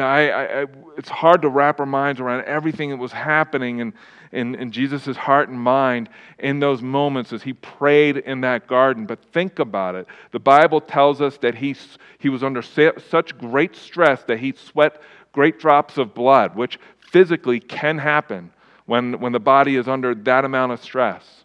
I, 0.00 0.62
I, 0.62 0.66
it's 0.96 1.08
hard 1.08 1.42
to 1.42 1.48
wrap 1.48 1.80
our 1.80 1.86
minds 1.86 2.20
around 2.20 2.44
everything 2.44 2.90
that 2.90 2.96
was 2.96 3.12
happening 3.12 3.78
in, 3.80 3.94
in, 4.32 4.54
in 4.54 4.70
Jesus' 4.70 5.16
heart 5.16 5.48
and 5.48 5.60
mind 5.60 6.08
in 6.38 6.60
those 6.60 6.82
moments 6.82 7.32
as 7.32 7.42
he 7.42 7.52
prayed 7.52 8.16
in 8.16 8.40
that 8.42 8.66
garden. 8.66 9.06
But 9.06 9.22
think 9.32 9.58
about 9.58 9.94
it. 9.94 10.06
The 10.32 10.40
Bible 10.40 10.80
tells 10.80 11.20
us 11.20 11.36
that 11.38 11.54
he, 11.56 11.76
he 12.18 12.28
was 12.28 12.42
under 12.42 12.62
such 12.62 13.38
great 13.38 13.76
stress 13.76 14.22
that 14.24 14.40
he 14.40 14.52
sweat 14.52 15.00
great 15.32 15.58
drops 15.58 15.98
of 15.98 16.14
blood, 16.14 16.56
which 16.56 16.78
physically 16.98 17.60
can 17.60 17.98
happen 17.98 18.52
when, 18.86 19.20
when 19.20 19.32
the 19.32 19.40
body 19.40 19.76
is 19.76 19.88
under 19.88 20.14
that 20.14 20.44
amount 20.44 20.72
of 20.72 20.82
stress. 20.82 21.44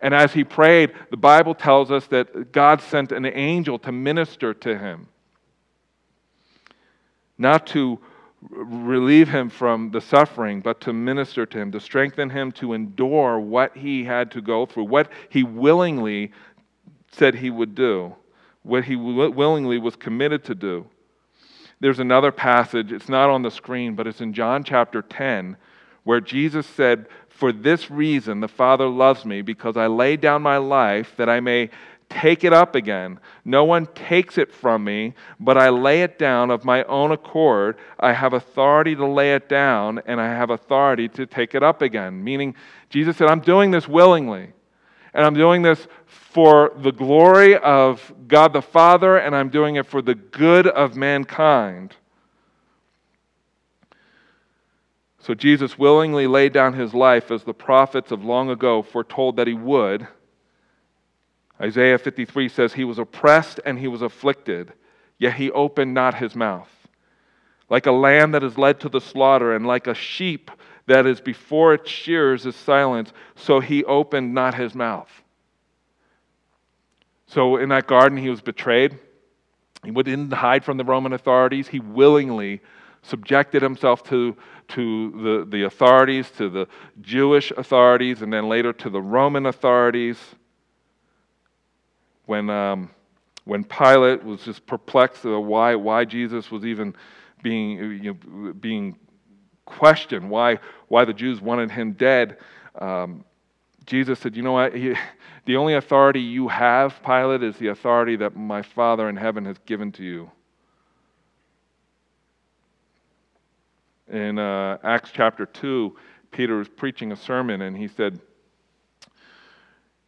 And 0.00 0.12
as 0.12 0.32
he 0.32 0.44
prayed, 0.44 0.92
the 1.10 1.16
Bible 1.16 1.54
tells 1.54 1.90
us 1.90 2.06
that 2.08 2.52
God 2.52 2.82
sent 2.82 3.12
an 3.12 3.24
angel 3.24 3.78
to 3.80 3.92
minister 3.92 4.52
to 4.52 4.78
him, 4.78 5.08
not 7.38 7.66
to 7.68 7.98
relieve 8.50 9.28
him 9.28 9.48
from 9.48 9.90
the 9.90 10.00
suffering, 10.00 10.60
but 10.60 10.80
to 10.82 10.92
minister 10.92 11.46
to 11.46 11.58
him, 11.58 11.72
to 11.72 11.80
strengthen 11.80 12.30
him 12.30 12.52
to 12.52 12.74
endure 12.74 13.38
what 13.38 13.76
he 13.76 14.04
had 14.04 14.30
to 14.30 14.40
go 14.40 14.66
through, 14.66 14.84
what 14.84 15.10
he 15.30 15.42
willingly 15.42 16.30
said 17.12 17.34
he 17.34 17.50
would 17.50 17.74
do, 17.74 18.14
what 18.62 18.84
he 18.84 18.96
willingly 18.96 19.78
was 19.78 19.96
committed 19.96 20.44
to 20.44 20.54
do. 20.54 20.86
There's 21.80 21.98
another 21.98 22.32
passage, 22.32 22.92
it's 22.92 23.08
not 23.08 23.30
on 23.30 23.42
the 23.42 23.50
screen, 23.50 23.94
but 23.94 24.06
it's 24.06 24.20
in 24.20 24.32
John 24.32 24.62
chapter 24.62 25.02
10, 25.02 25.56
where 26.04 26.20
Jesus 26.20 26.66
said, 26.66 27.06
for 27.28 27.50
this 27.50 27.90
reason, 27.90 28.40
the 28.40 28.48
Father 28.48 28.86
loves 28.86 29.24
me, 29.24 29.42
because 29.42 29.76
I 29.76 29.86
lay 29.86 30.16
down 30.16 30.42
my 30.42 30.58
life 30.58 31.14
that 31.16 31.28
I 31.28 31.40
may 31.40 31.70
take 32.14 32.44
it 32.44 32.52
up 32.52 32.74
again. 32.74 33.18
No 33.44 33.64
one 33.64 33.86
takes 33.94 34.38
it 34.38 34.52
from 34.52 34.84
me, 34.84 35.14
but 35.40 35.58
I 35.58 35.68
lay 35.68 36.02
it 36.02 36.18
down 36.18 36.50
of 36.50 36.64
my 36.64 36.84
own 36.84 37.10
accord. 37.10 37.76
I 37.98 38.12
have 38.12 38.32
authority 38.32 38.94
to 38.94 39.06
lay 39.06 39.34
it 39.34 39.48
down, 39.48 40.00
and 40.06 40.20
I 40.20 40.28
have 40.28 40.50
authority 40.50 41.08
to 41.08 41.26
take 41.26 41.54
it 41.54 41.62
up 41.62 41.82
again. 41.82 42.22
Meaning, 42.22 42.54
Jesus 42.88 43.16
said, 43.16 43.28
I'm 43.28 43.40
doing 43.40 43.70
this 43.70 43.88
willingly. 43.88 44.52
And 45.12 45.24
I'm 45.24 45.34
doing 45.34 45.62
this 45.62 45.86
for 46.06 46.72
the 46.76 46.90
glory 46.90 47.56
of 47.56 48.12
God 48.26 48.52
the 48.52 48.62
Father, 48.62 49.16
and 49.16 49.34
I'm 49.34 49.48
doing 49.48 49.76
it 49.76 49.86
for 49.86 50.02
the 50.02 50.14
good 50.14 50.66
of 50.66 50.96
mankind. 50.96 51.94
So 55.20 55.34
Jesus 55.34 55.78
willingly 55.78 56.26
laid 56.26 56.52
down 56.52 56.74
his 56.74 56.92
life 56.92 57.30
as 57.30 57.44
the 57.44 57.54
prophets 57.54 58.10
of 58.10 58.24
long 58.24 58.50
ago 58.50 58.82
foretold 58.82 59.36
that 59.36 59.46
he 59.46 59.54
would. 59.54 60.06
Isaiah 61.60 61.98
53 61.98 62.48
says, 62.48 62.72
He 62.72 62.84
was 62.84 62.98
oppressed 62.98 63.60
and 63.64 63.78
he 63.78 63.88
was 63.88 64.02
afflicted, 64.02 64.72
yet 65.18 65.34
he 65.34 65.50
opened 65.50 65.94
not 65.94 66.14
his 66.14 66.34
mouth. 66.34 66.70
Like 67.70 67.86
a 67.86 67.92
lamb 67.92 68.32
that 68.32 68.42
is 68.42 68.58
led 68.58 68.80
to 68.80 68.88
the 68.88 69.00
slaughter, 69.00 69.54
and 69.54 69.66
like 69.66 69.86
a 69.86 69.94
sheep 69.94 70.50
that 70.86 71.06
is 71.06 71.20
before 71.20 71.74
its 71.74 71.90
shears 71.90 72.44
is 72.44 72.56
silent, 72.56 73.12
so 73.36 73.60
he 73.60 73.84
opened 73.84 74.34
not 74.34 74.54
his 74.54 74.74
mouth. 74.74 75.10
So 77.26 77.56
in 77.56 77.70
that 77.70 77.86
garden, 77.86 78.18
he 78.18 78.28
was 78.28 78.42
betrayed. 78.42 78.98
He 79.82 79.90
didn't 79.90 80.32
hide 80.32 80.64
from 80.64 80.76
the 80.76 80.84
Roman 80.84 81.12
authorities. 81.12 81.68
He 81.68 81.80
willingly 81.80 82.60
subjected 83.02 83.62
himself 83.62 84.02
to, 84.04 84.36
to 84.68 85.10
the, 85.10 85.46
the 85.48 85.64
authorities, 85.64 86.30
to 86.32 86.48
the 86.48 86.66
Jewish 87.00 87.50
authorities, 87.50 88.22
and 88.22 88.32
then 88.32 88.48
later 88.48 88.72
to 88.72 88.90
the 88.90 89.00
Roman 89.00 89.46
authorities. 89.46 90.18
When, 92.26 92.50
um, 92.50 92.90
when 93.44 93.64
Pilate 93.64 94.24
was 94.24 94.42
just 94.42 94.66
perplexed 94.66 95.24
why, 95.24 95.74
why 95.74 96.04
Jesus 96.04 96.50
was 96.50 96.64
even 96.64 96.94
being, 97.42 97.78
you 98.02 98.18
know, 98.24 98.52
being 98.52 98.96
questioned, 99.66 100.28
why, 100.30 100.58
why 100.88 101.04
the 101.04 101.12
Jews 101.12 101.40
wanted 101.40 101.70
him 101.70 101.92
dead, 101.92 102.38
um, 102.78 103.24
Jesus 103.86 104.18
said, 104.18 104.34
You 104.34 104.42
know 104.42 104.52
what? 104.52 104.74
He, 104.74 104.94
the 105.44 105.56
only 105.56 105.74
authority 105.74 106.20
you 106.20 106.48
have, 106.48 107.02
Pilate, 107.04 107.42
is 107.42 107.56
the 107.56 107.68
authority 107.68 108.16
that 108.16 108.34
my 108.34 108.62
Father 108.62 109.08
in 109.08 109.16
heaven 109.16 109.44
has 109.44 109.58
given 109.66 109.92
to 109.92 110.02
you. 110.02 110.30
in 114.08 114.38
uh, 114.38 114.78
Acts 114.82 115.10
chapter 115.12 115.46
2, 115.46 115.96
Peter 116.30 116.56
was 116.56 116.68
preaching 116.68 117.12
a 117.12 117.16
sermon 117.16 117.62
and 117.62 117.76
he 117.76 117.88
said, 117.88 118.20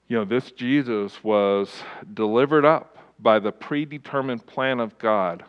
You 0.08 0.18
know, 0.18 0.24
this 0.24 0.52
Jesus 0.52 1.22
was 1.24 1.68
delivered 2.14 2.64
up 2.64 2.98
by 3.18 3.40
the 3.40 3.50
predetermined 3.50 4.46
plan 4.46 4.78
of 4.78 4.96
God, 4.98 5.44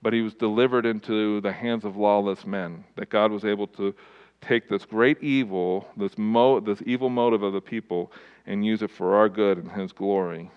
but 0.00 0.12
he 0.12 0.20
was 0.20 0.34
delivered 0.34 0.84
into 0.84 1.40
the 1.40 1.52
hands 1.52 1.84
of 1.84 1.96
lawless 1.96 2.44
men. 2.44 2.84
That 2.96 3.08
God 3.08 3.30
was 3.30 3.44
able 3.44 3.68
to 3.68 3.94
take 4.40 4.68
this 4.68 4.84
great 4.84 5.22
evil, 5.22 5.86
this, 5.96 6.18
mo- 6.18 6.58
this 6.58 6.82
evil 6.84 7.08
motive 7.08 7.44
of 7.44 7.52
the 7.52 7.60
people, 7.60 8.10
and 8.46 8.66
use 8.66 8.82
it 8.82 8.90
for 8.90 9.14
our 9.14 9.28
good 9.28 9.58
and 9.58 9.70
his 9.70 9.92
glory. 9.92 10.50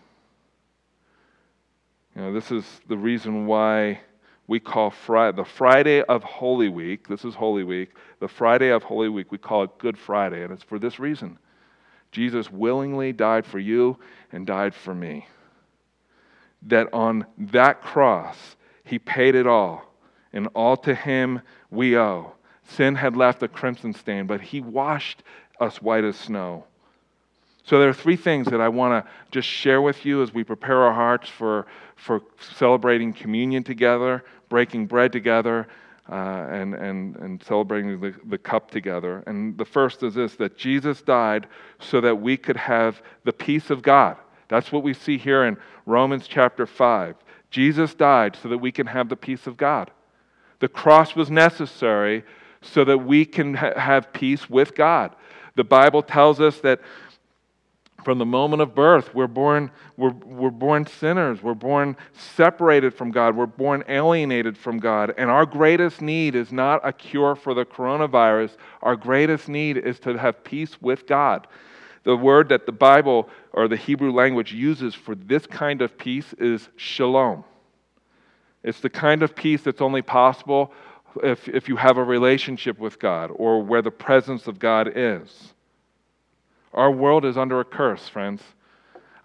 You 2.15 2.21
know, 2.21 2.33
this 2.33 2.49
is 2.49 2.65
the 2.87 2.97
reason 2.97 3.45
why 3.45 3.99
we 4.47 4.59
call 4.59 4.89
Friday, 4.89 5.35
the 5.35 5.45
Friday 5.45 6.01
of 6.01 6.23
Holy 6.23 6.69
Week, 6.69 7.07
this 7.07 7.23
is 7.23 7.35
Holy 7.35 7.63
Week, 7.63 7.91
the 8.19 8.27
Friday 8.27 8.69
of 8.69 8.81
Holy 8.81 9.09
Week, 9.09 9.31
we 9.31 9.37
call 9.37 9.63
it 9.63 9.77
Good 9.77 9.97
Friday, 9.97 10.43
and 10.43 10.51
it's 10.51 10.63
for 10.63 10.79
this 10.79 10.97
reason. 10.97 11.37
Jesus 12.15 12.49
willingly 12.49 13.11
died 13.11 13.45
for 13.45 13.59
you 13.59 13.97
and 14.31 14.47
died 14.47 14.73
for 14.73 14.95
me. 14.95 15.27
That 16.61 16.87
on 16.93 17.25
that 17.37 17.81
cross, 17.81 18.55
he 18.85 18.99
paid 18.99 19.35
it 19.35 19.45
all, 19.45 19.83
and 20.31 20.47
all 20.55 20.77
to 20.77 20.95
him 20.95 21.41
we 21.69 21.97
owe. 21.97 22.31
Sin 22.63 22.95
had 22.95 23.17
left 23.17 23.43
a 23.43 23.49
crimson 23.49 23.93
stain, 23.93 24.27
but 24.27 24.39
he 24.39 24.61
washed 24.61 25.23
us 25.59 25.81
white 25.81 26.05
as 26.05 26.15
snow. 26.15 26.63
So 27.65 27.79
there 27.79 27.89
are 27.89 27.93
three 27.93 28.15
things 28.15 28.47
that 28.47 28.61
I 28.61 28.69
want 28.69 29.03
to 29.03 29.11
just 29.31 29.49
share 29.49 29.81
with 29.81 30.05
you 30.05 30.23
as 30.23 30.33
we 30.33 30.45
prepare 30.45 30.83
our 30.83 30.93
hearts 30.93 31.27
for, 31.27 31.65
for 31.97 32.21
celebrating 32.55 33.11
communion 33.11 33.61
together, 33.61 34.23
breaking 34.47 34.85
bread 34.85 35.11
together, 35.11 35.67
uh, 36.09 36.47
and, 36.51 36.75
and, 36.75 37.15
and 37.17 37.43
celebrating 37.43 37.99
the, 37.99 38.13
the 38.25 38.37
cup 38.37 38.69
together. 38.69 39.23
And 39.27 39.57
the 39.57 39.65
first 39.65 40.03
is 40.03 40.13
this 40.13 40.35
that 40.35 40.57
Jesus 40.57 41.01
died 41.01 41.47
so 41.79 41.99
that 42.01 42.15
we 42.15 42.37
could 42.37 42.57
have 42.57 43.01
the 43.23 43.33
peace 43.33 43.69
of 43.69 43.81
God. 43.81 44.17
That's 44.47 44.71
what 44.71 44.83
we 44.83 44.93
see 44.93 45.17
here 45.17 45.45
in 45.45 45.57
Romans 45.85 46.27
chapter 46.27 46.65
5. 46.65 47.15
Jesus 47.49 47.93
died 47.93 48.37
so 48.41 48.49
that 48.49 48.57
we 48.57 48.71
can 48.71 48.87
have 48.87 49.09
the 49.09 49.15
peace 49.15 49.47
of 49.47 49.57
God. 49.57 49.89
The 50.59 50.67
cross 50.67 51.15
was 51.15 51.31
necessary 51.31 52.23
so 52.61 52.83
that 52.85 52.97
we 52.99 53.25
can 53.25 53.55
ha- 53.55 53.77
have 53.79 54.13
peace 54.13 54.49
with 54.49 54.75
God. 54.75 55.15
The 55.55 55.63
Bible 55.63 56.03
tells 56.03 56.39
us 56.39 56.59
that 56.59 56.81
from 58.05 58.19
the 58.19 58.25
moment 58.25 58.61
of 58.61 58.75
birth, 58.75 59.15
we're 59.15 59.25
born, 59.25 59.71
we're, 59.97 60.11
we're 60.11 60.51
born 60.51 60.85
sinners. 60.85 61.41
We're 61.41 61.55
born 61.55 61.97
separated 62.13 62.93
from 62.93 63.09
God. 63.09 63.35
We're 63.35 63.47
born 63.47 63.83
alienated 63.89 64.55
from 64.55 64.77
God. 64.77 65.15
And 65.17 65.31
our 65.31 65.45
greatest 65.45 66.01
need 66.01 66.35
is 66.35 66.51
not 66.51 66.81
a 66.87 66.93
cure 66.93 67.35
for 67.35 67.55
the 67.55 67.65
coronavirus. 67.65 68.57
Our 68.83 68.95
greatest 68.95 69.49
need 69.49 69.77
is 69.77 69.99
to 70.01 70.17
have 70.19 70.43
peace 70.43 70.79
with 70.79 71.07
God. 71.07 71.47
The 72.03 72.15
word 72.15 72.49
that 72.49 72.67
the 72.67 72.71
Bible 72.71 73.27
or 73.53 73.67
the 73.67 73.75
Hebrew 73.75 74.11
language 74.11 74.53
uses 74.53 74.93
for 74.93 75.15
this 75.15 75.47
kind 75.47 75.81
of 75.81 75.97
peace 75.97 76.31
is 76.37 76.69
shalom. 76.75 77.43
It's 78.63 78.81
the 78.81 78.89
kind 78.89 79.23
of 79.23 79.35
peace 79.35 79.63
that's 79.63 79.81
only 79.81 80.03
possible 80.03 80.71
if, 81.23 81.49
if 81.49 81.67
you 81.67 81.75
have 81.77 81.97
a 81.97 82.03
relationship 82.03 82.77
with 82.77 82.99
God 82.99 83.31
or 83.33 83.63
where 83.63 83.81
the 83.81 83.89
presence 83.89 84.45
of 84.45 84.59
God 84.59 84.91
is. 84.95 85.54
Our 86.75 86.91
world 86.91 87.25
is 87.25 87.37
under 87.37 87.61
a 87.61 87.65
curse, 87.65 88.07
friends. 88.07 88.43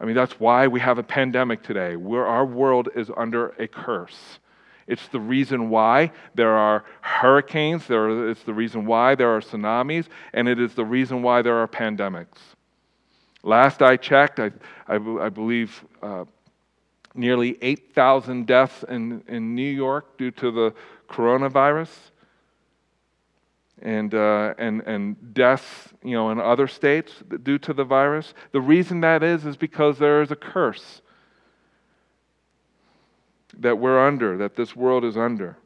I 0.00 0.04
mean, 0.06 0.14
that's 0.14 0.38
why 0.40 0.68
we 0.68 0.80
have 0.80 0.98
a 0.98 1.02
pandemic 1.02 1.62
today, 1.62 1.96
where 1.96 2.26
our 2.26 2.46
world 2.46 2.88
is 2.94 3.10
under 3.16 3.48
a 3.58 3.68
curse. 3.68 4.38
It's 4.86 5.06
the 5.08 5.20
reason 5.20 5.68
why 5.68 6.12
there 6.34 6.52
are 6.52 6.84
hurricanes, 7.00 7.86
there 7.86 8.04
are, 8.04 8.30
it's 8.30 8.42
the 8.44 8.54
reason 8.54 8.86
why 8.86 9.14
there 9.14 9.28
are 9.36 9.40
tsunamis, 9.40 10.06
and 10.32 10.48
it 10.48 10.58
is 10.58 10.74
the 10.74 10.84
reason 10.84 11.22
why 11.22 11.42
there 11.42 11.56
are 11.56 11.68
pandemics. 11.68 12.38
Last 13.42 13.82
I 13.82 13.96
checked, 13.96 14.38
I, 14.38 14.52
I, 14.86 14.96
I 14.96 15.28
believe 15.28 15.84
uh, 16.02 16.24
nearly 17.14 17.58
8,000 17.60 18.46
deaths 18.46 18.84
in, 18.88 19.22
in 19.26 19.54
New 19.54 19.70
York 19.70 20.16
due 20.18 20.30
to 20.32 20.50
the 20.50 20.74
coronavirus 21.08 21.90
and, 23.82 24.14
uh, 24.14 24.54
and, 24.58 24.82
and 24.82 25.34
deaths 25.34 25.88
you 26.02 26.12
know, 26.12 26.30
in 26.30 26.40
other 26.40 26.68
states 26.68 27.12
due 27.42 27.58
to 27.58 27.72
the 27.72 27.84
virus. 27.84 28.34
The 28.52 28.60
reason 28.60 29.00
that 29.00 29.22
is 29.22 29.46
is 29.46 29.56
because 29.56 29.98
there 29.98 30.22
is 30.22 30.30
a 30.30 30.36
curse 30.36 31.02
that 33.58 33.78
we're 33.78 34.06
under, 34.06 34.36
that 34.38 34.56
this 34.56 34.74
world 34.76 35.04
is 35.04 35.16
under. 35.16 35.56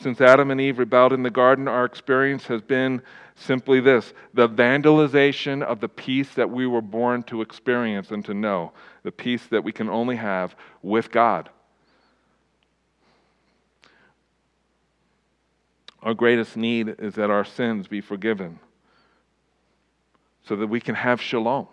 Since 0.00 0.20
Adam 0.20 0.50
and 0.50 0.60
Eve 0.60 0.78
rebelled 0.78 1.12
in 1.12 1.22
the 1.22 1.30
garden, 1.30 1.68
our 1.68 1.84
experience 1.84 2.46
has 2.46 2.62
been 2.62 3.02
simply 3.34 3.80
this 3.80 4.12
the 4.34 4.48
vandalization 4.48 5.62
of 5.62 5.80
the 5.80 5.88
peace 5.88 6.34
that 6.34 6.50
we 6.50 6.66
were 6.66 6.82
born 6.82 7.22
to 7.24 7.42
experience 7.42 8.10
and 8.10 8.24
to 8.24 8.34
know, 8.34 8.72
the 9.02 9.12
peace 9.12 9.46
that 9.50 9.62
we 9.62 9.72
can 9.72 9.88
only 9.88 10.16
have 10.16 10.56
with 10.82 11.10
God. 11.10 11.50
Our 16.02 16.14
greatest 16.14 16.56
need 16.56 16.96
is 16.98 17.14
that 17.14 17.30
our 17.30 17.44
sins 17.44 17.86
be 17.86 18.00
forgiven 18.00 18.58
so 20.44 20.56
that 20.56 20.66
we 20.66 20.80
can 20.80 20.96
have 20.96 21.20
shalom, 21.20 21.68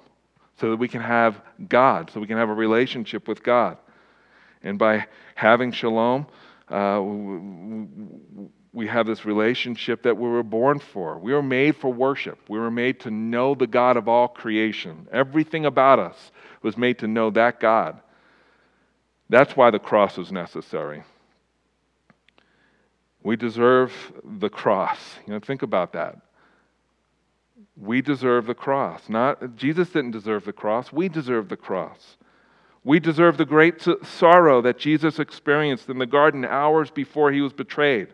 so 0.60 0.70
that 0.70 0.78
we 0.78 0.88
can 0.88 1.02
have 1.02 1.42
God, 1.68 2.12
so 2.12 2.20
we 2.20 2.28
can 2.28 2.38
have 2.38 2.50
a 2.50 2.54
relationship 2.54 3.28
with 3.28 3.42
God. 3.42 3.78
And 4.62 4.78
by 4.78 5.08
having 5.34 5.72
shalom, 5.72 6.28
uh, 6.70 7.02
we 8.72 8.86
have 8.88 9.08
this 9.08 9.26
relationship 9.26 10.04
that 10.04 10.15
we 10.15 10.30
were 10.30 10.44
born 10.44 10.78
for. 10.80 11.18
We 11.18 11.34
were 11.34 11.42
made 11.42 11.76
for 11.78 11.92
worship. 11.92 12.38
We 12.48 12.60
were 12.60 12.70
made 12.70 13.00
to 13.02 13.12
know 13.12 13.56
the 13.56 13.65
God 13.65 13.98
of 13.98 14.08
all 14.08 14.28
creation. 14.28 15.08
Everything 15.12 15.65
about 15.65 15.98
us 15.98 16.32
was 16.62 16.78
made 16.78 17.00
to 17.00 17.08
know 17.08 17.32
that 17.32 17.60
God. 17.60 18.00
That's 19.30 19.56
why 19.56 19.72
the 19.72 19.80
cross 19.80 20.20
is 20.20 20.32
necessary. 20.32 21.04
We 23.24 23.36
deserve 23.36 23.94
the 24.24 24.50
cross. 24.50 25.00
You 25.26 25.34
know, 25.34 25.40
think 25.40 25.62
about 25.62 25.94
that. 25.94 26.18
We 27.76 28.02
deserve 28.02 28.46
the 28.46 28.56
cross. 28.56 29.10
Not 29.10 29.56
Jesus 29.56 29.90
didn't 29.90 30.12
deserve 30.12 30.46
the 30.46 30.54
cross. 30.54 30.92
We 30.92 31.10
deserve 31.10 31.50
the 31.50 31.58
cross. 31.58 32.18
We 32.84 33.00
deserve 33.00 33.38
the 33.38 33.46
great 33.46 33.86
sorrow 34.04 34.62
that 34.62 34.78
Jesus 34.78 35.20
experienced 35.20 35.90
in 35.90 35.98
the 35.98 36.06
garden 36.06 36.46
hours 36.46 36.90
before 36.90 37.32
he 37.32 37.42
was 37.42 37.54
betrayed. 37.54 38.08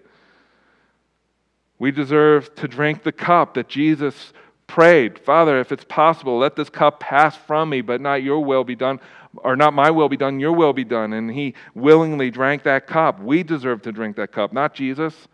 We 1.78 1.92
deserve 1.92 2.54
to 2.56 2.68
drink 2.68 3.04
the 3.04 3.12
cup 3.12 3.54
that 3.56 3.68
Jesus 3.68 4.34
prayed, 4.68 5.20
Father, 5.20 5.60
if 5.60 5.72
it's 5.72 5.86
possible, 5.86 6.38
let 6.38 6.56
this 6.56 6.70
cup 6.70 7.00
pass 7.00 7.36
from 7.36 7.70
me, 7.70 7.82
but 7.82 8.02
not 8.02 8.24
your 8.24 8.44
will 8.44 8.64
be 8.64 8.76
done, 8.76 9.00
or 9.38 9.56
not 9.56 9.74
my 9.74 9.92
will 9.92 10.10
be 10.10 10.18
done, 10.18 10.40
your 10.40 10.54
will 10.54 10.74
be 10.74 10.84
done. 10.84 11.14
And 11.14 11.32
he 11.32 11.54
willingly 11.74 12.32
drank 12.32 12.64
that 12.64 12.88
cup. 12.88 13.20
We 13.22 13.44
deserve 13.44 13.82
to 13.84 13.92
drink 13.92 14.16
that 14.18 14.32
cup, 14.32 14.54
not 14.54 14.74
Jesus. 14.74 15.28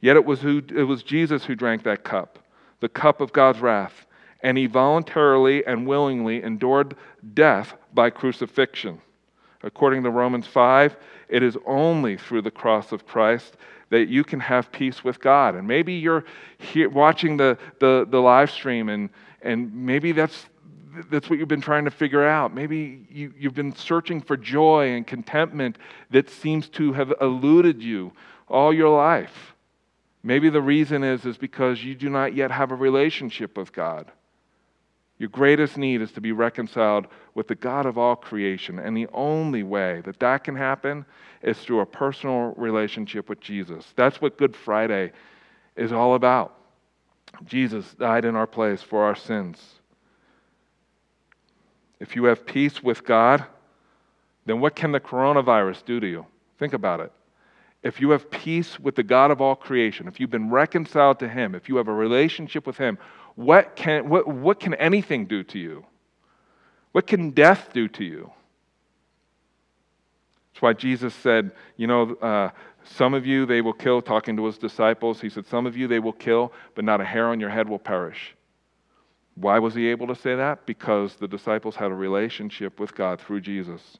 Yet 0.00 0.16
it 0.16 0.24
was, 0.24 0.40
who, 0.40 0.62
it 0.74 0.84
was 0.84 1.02
Jesus 1.02 1.44
who 1.44 1.54
drank 1.54 1.82
that 1.84 2.04
cup, 2.04 2.38
the 2.80 2.88
cup 2.88 3.20
of 3.20 3.32
God's 3.32 3.60
wrath. 3.60 4.06
And 4.42 4.56
he 4.56 4.66
voluntarily 4.66 5.66
and 5.66 5.86
willingly 5.86 6.42
endured 6.42 6.96
death 7.34 7.74
by 7.92 8.08
crucifixion. 8.08 9.02
According 9.62 10.02
to 10.04 10.10
Romans 10.10 10.46
5, 10.46 10.96
it 11.28 11.42
is 11.42 11.58
only 11.66 12.16
through 12.16 12.42
the 12.42 12.50
cross 12.50 12.92
of 12.92 13.06
Christ 13.06 13.56
that 13.90 14.08
you 14.08 14.24
can 14.24 14.40
have 14.40 14.72
peace 14.72 15.04
with 15.04 15.20
God. 15.20 15.54
And 15.54 15.68
maybe 15.68 15.94
you're 15.94 16.24
here 16.58 16.88
watching 16.88 17.36
the, 17.36 17.58
the, 17.80 18.06
the 18.08 18.20
live 18.20 18.50
stream, 18.50 18.88
and, 18.88 19.10
and 19.42 19.72
maybe 19.74 20.12
that's, 20.12 20.46
that's 21.10 21.28
what 21.28 21.38
you've 21.38 21.48
been 21.48 21.60
trying 21.60 21.84
to 21.84 21.90
figure 21.90 22.26
out. 22.26 22.54
Maybe 22.54 23.06
you, 23.10 23.34
you've 23.38 23.54
been 23.54 23.74
searching 23.74 24.20
for 24.20 24.36
joy 24.36 24.90
and 24.90 25.06
contentment 25.06 25.76
that 26.10 26.30
seems 26.30 26.68
to 26.70 26.92
have 26.92 27.12
eluded 27.20 27.82
you 27.82 28.12
all 28.48 28.72
your 28.72 28.88
life. 28.88 29.54
Maybe 30.22 30.50
the 30.50 30.62
reason 30.62 31.02
is, 31.02 31.24
is 31.24 31.38
because 31.38 31.82
you 31.82 31.94
do 31.94 32.10
not 32.10 32.34
yet 32.34 32.50
have 32.50 32.72
a 32.72 32.74
relationship 32.74 33.56
with 33.56 33.72
God. 33.72 34.10
Your 35.20 35.28
greatest 35.28 35.76
need 35.76 36.00
is 36.00 36.10
to 36.12 36.20
be 36.22 36.32
reconciled 36.32 37.06
with 37.34 37.46
the 37.46 37.54
God 37.54 37.84
of 37.84 37.98
all 37.98 38.16
creation. 38.16 38.78
And 38.78 38.96
the 38.96 39.06
only 39.12 39.62
way 39.62 40.00
that 40.06 40.18
that 40.20 40.44
can 40.44 40.56
happen 40.56 41.04
is 41.42 41.58
through 41.58 41.80
a 41.80 41.86
personal 41.86 42.54
relationship 42.56 43.28
with 43.28 43.38
Jesus. 43.38 43.84
That's 43.96 44.22
what 44.22 44.38
Good 44.38 44.56
Friday 44.56 45.12
is 45.76 45.92
all 45.92 46.14
about. 46.14 46.56
Jesus 47.44 47.92
died 47.92 48.24
in 48.24 48.34
our 48.34 48.46
place 48.46 48.80
for 48.80 49.04
our 49.04 49.14
sins. 49.14 49.58
If 52.00 52.16
you 52.16 52.24
have 52.24 52.46
peace 52.46 52.82
with 52.82 53.04
God, 53.04 53.44
then 54.46 54.58
what 54.58 54.74
can 54.74 54.90
the 54.90 55.00
coronavirus 55.00 55.84
do 55.84 56.00
to 56.00 56.06
you? 56.06 56.24
Think 56.58 56.72
about 56.72 57.00
it. 57.00 57.12
If 57.82 58.00
you 58.00 58.10
have 58.10 58.30
peace 58.30 58.80
with 58.80 58.94
the 58.94 59.02
God 59.02 59.30
of 59.30 59.42
all 59.42 59.54
creation, 59.54 60.08
if 60.08 60.18
you've 60.18 60.30
been 60.30 60.50
reconciled 60.50 61.18
to 61.18 61.28
Him, 61.28 61.54
if 61.54 61.68
you 61.68 61.76
have 61.76 61.88
a 61.88 61.94
relationship 61.94 62.66
with 62.66 62.78
Him, 62.78 62.98
what 63.40 63.74
can, 63.74 64.10
what, 64.10 64.28
what 64.28 64.60
can 64.60 64.74
anything 64.74 65.24
do 65.24 65.42
to 65.44 65.58
you? 65.58 65.86
What 66.92 67.06
can 67.06 67.30
death 67.30 67.70
do 67.72 67.88
to 67.88 68.04
you? 68.04 68.30
That's 70.52 70.60
why 70.60 70.74
Jesus 70.74 71.14
said, 71.14 71.52
you 71.78 71.86
know, 71.86 72.16
uh, 72.16 72.50
some 72.84 73.14
of 73.14 73.24
you 73.24 73.46
they 73.46 73.62
will 73.62 73.72
kill, 73.72 74.02
talking 74.02 74.36
to 74.36 74.44
his 74.44 74.58
disciples. 74.58 75.22
He 75.22 75.30
said, 75.30 75.46
Some 75.46 75.64
of 75.64 75.74
you 75.74 75.88
they 75.88 76.00
will 76.00 76.12
kill, 76.12 76.52
but 76.74 76.84
not 76.84 77.00
a 77.00 77.04
hair 77.04 77.28
on 77.28 77.40
your 77.40 77.48
head 77.48 77.66
will 77.66 77.78
perish. 77.78 78.34
Why 79.36 79.58
was 79.58 79.74
he 79.74 79.88
able 79.88 80.08
to 80.08 80.14
say 80.14 80.34
that? 80.34 80.66
Because 80.66 81.14
the 81.14 81.28
disciples 81.28 81.76
had 81.76 81.90
a 81.90 81.94
relationship 81.94 82.78
with 82.78 82.94
God 82.94 83.22
through 83.22 83.40
Jesus. 83.40 83.98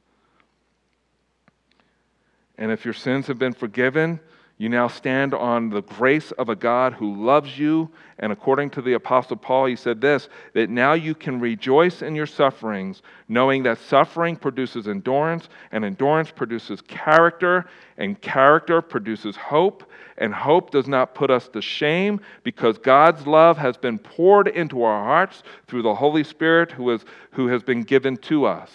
And 2.59 2.71
if 2.71 2.85
your 2.85 2.93
sins 2.93 3.25
have 3.25 3.39
been 3.39 3.53
forgiven, 3.53 4.19
you 4.61 4.69
now 4.69 4.87
stand 4.87 5.33
on 5.33 5.71
the 5.71 5.81
grace 5.81 6.29
of 6.33 6.49
a 6.49 6.55
God 6.55 6.93
who 6.93 7.25
loves 7.25 7.57
you. 7.57 7.89
And 8.19 8.31
according 8.31 8.69
to 8.71 8.83
the 8.83 8.93
Apostle 8.93 9.37
Paul, 9.37 9.65
he 9.65 9.75
said 9.75 9.99
this 9.99 10.29
that 10.53 10.69
now 10.69 10.93
you 10.93 11.15
can 11.15 11.39
rejoice 11.39 12.03
in 12.03 12.13
your 12.13 12.27
sufferings, 12.27 13.01
knowing 13.27 13.63
that 13.63 13.79
suffering 13.79 14.35
produces 14.35 14.87
endurance, 14.87 15.49
and 15.71 15.83
endurance 15.83 16.29
produces 16.29 16.79
character, 16.81 17.65
and 17.97 18.21
character 18.21 18.83
produces 18.83 19.35
hope. 19.35 19.83
And 20.19 20.31
hope 20.31 20.69
does 20.69 20.87
not 20.87 21.15
put 21.15 21.31
us 21.31 21.47
to 21.47 21.61
shame 21.63 22.21
because 22.43 22.77
God's 22.77 23.25
love 23.25 23.57
has 23.57 23.77
been 23.77 23.97
poured 23.97 24.47
into 24.47 24.83
our 24.83 25.03
hearts 25.03 25.41
through 25.65 25.81
the 25.81 25.95
Holy 25.95 26.23
Spirit 26.23 26.71
who, 26.71 26.91
is, 26.91 27.03
who 27.31 27.47
has 27.47 27.63
been 27.63 27.81
given 27.81 28.15
to 28.17 28.45
us. 28.45 28.69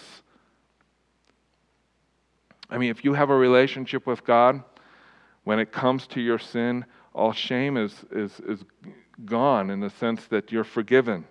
I 2.69 2.77
mean, 2.77 2.91
if 2.91 3.05
you 3.05 3.13
have 3.13 3.31
a 3.31 3.37
relationship 3.37 4.05
with 4.05 4.25
God, 4.25 4.65
when 5.47 5.61
it 5.61 5.71
comes 5.71 6.09
to 6.09 6.21
your 6.21 6.41
sin, 6.41 6.85
all 7.15 7.33
shame 7.33 7.77
is, 7.77 7.95
is, 8.11 8.41
is 8.49 8.65
gone 9.25 9.71
in 9.71 9.79
the 9.79 9.91
sense 9.91 10.27
that 10.27 10.51
you're 10.51 10.65
forgiven, 10.65 11.25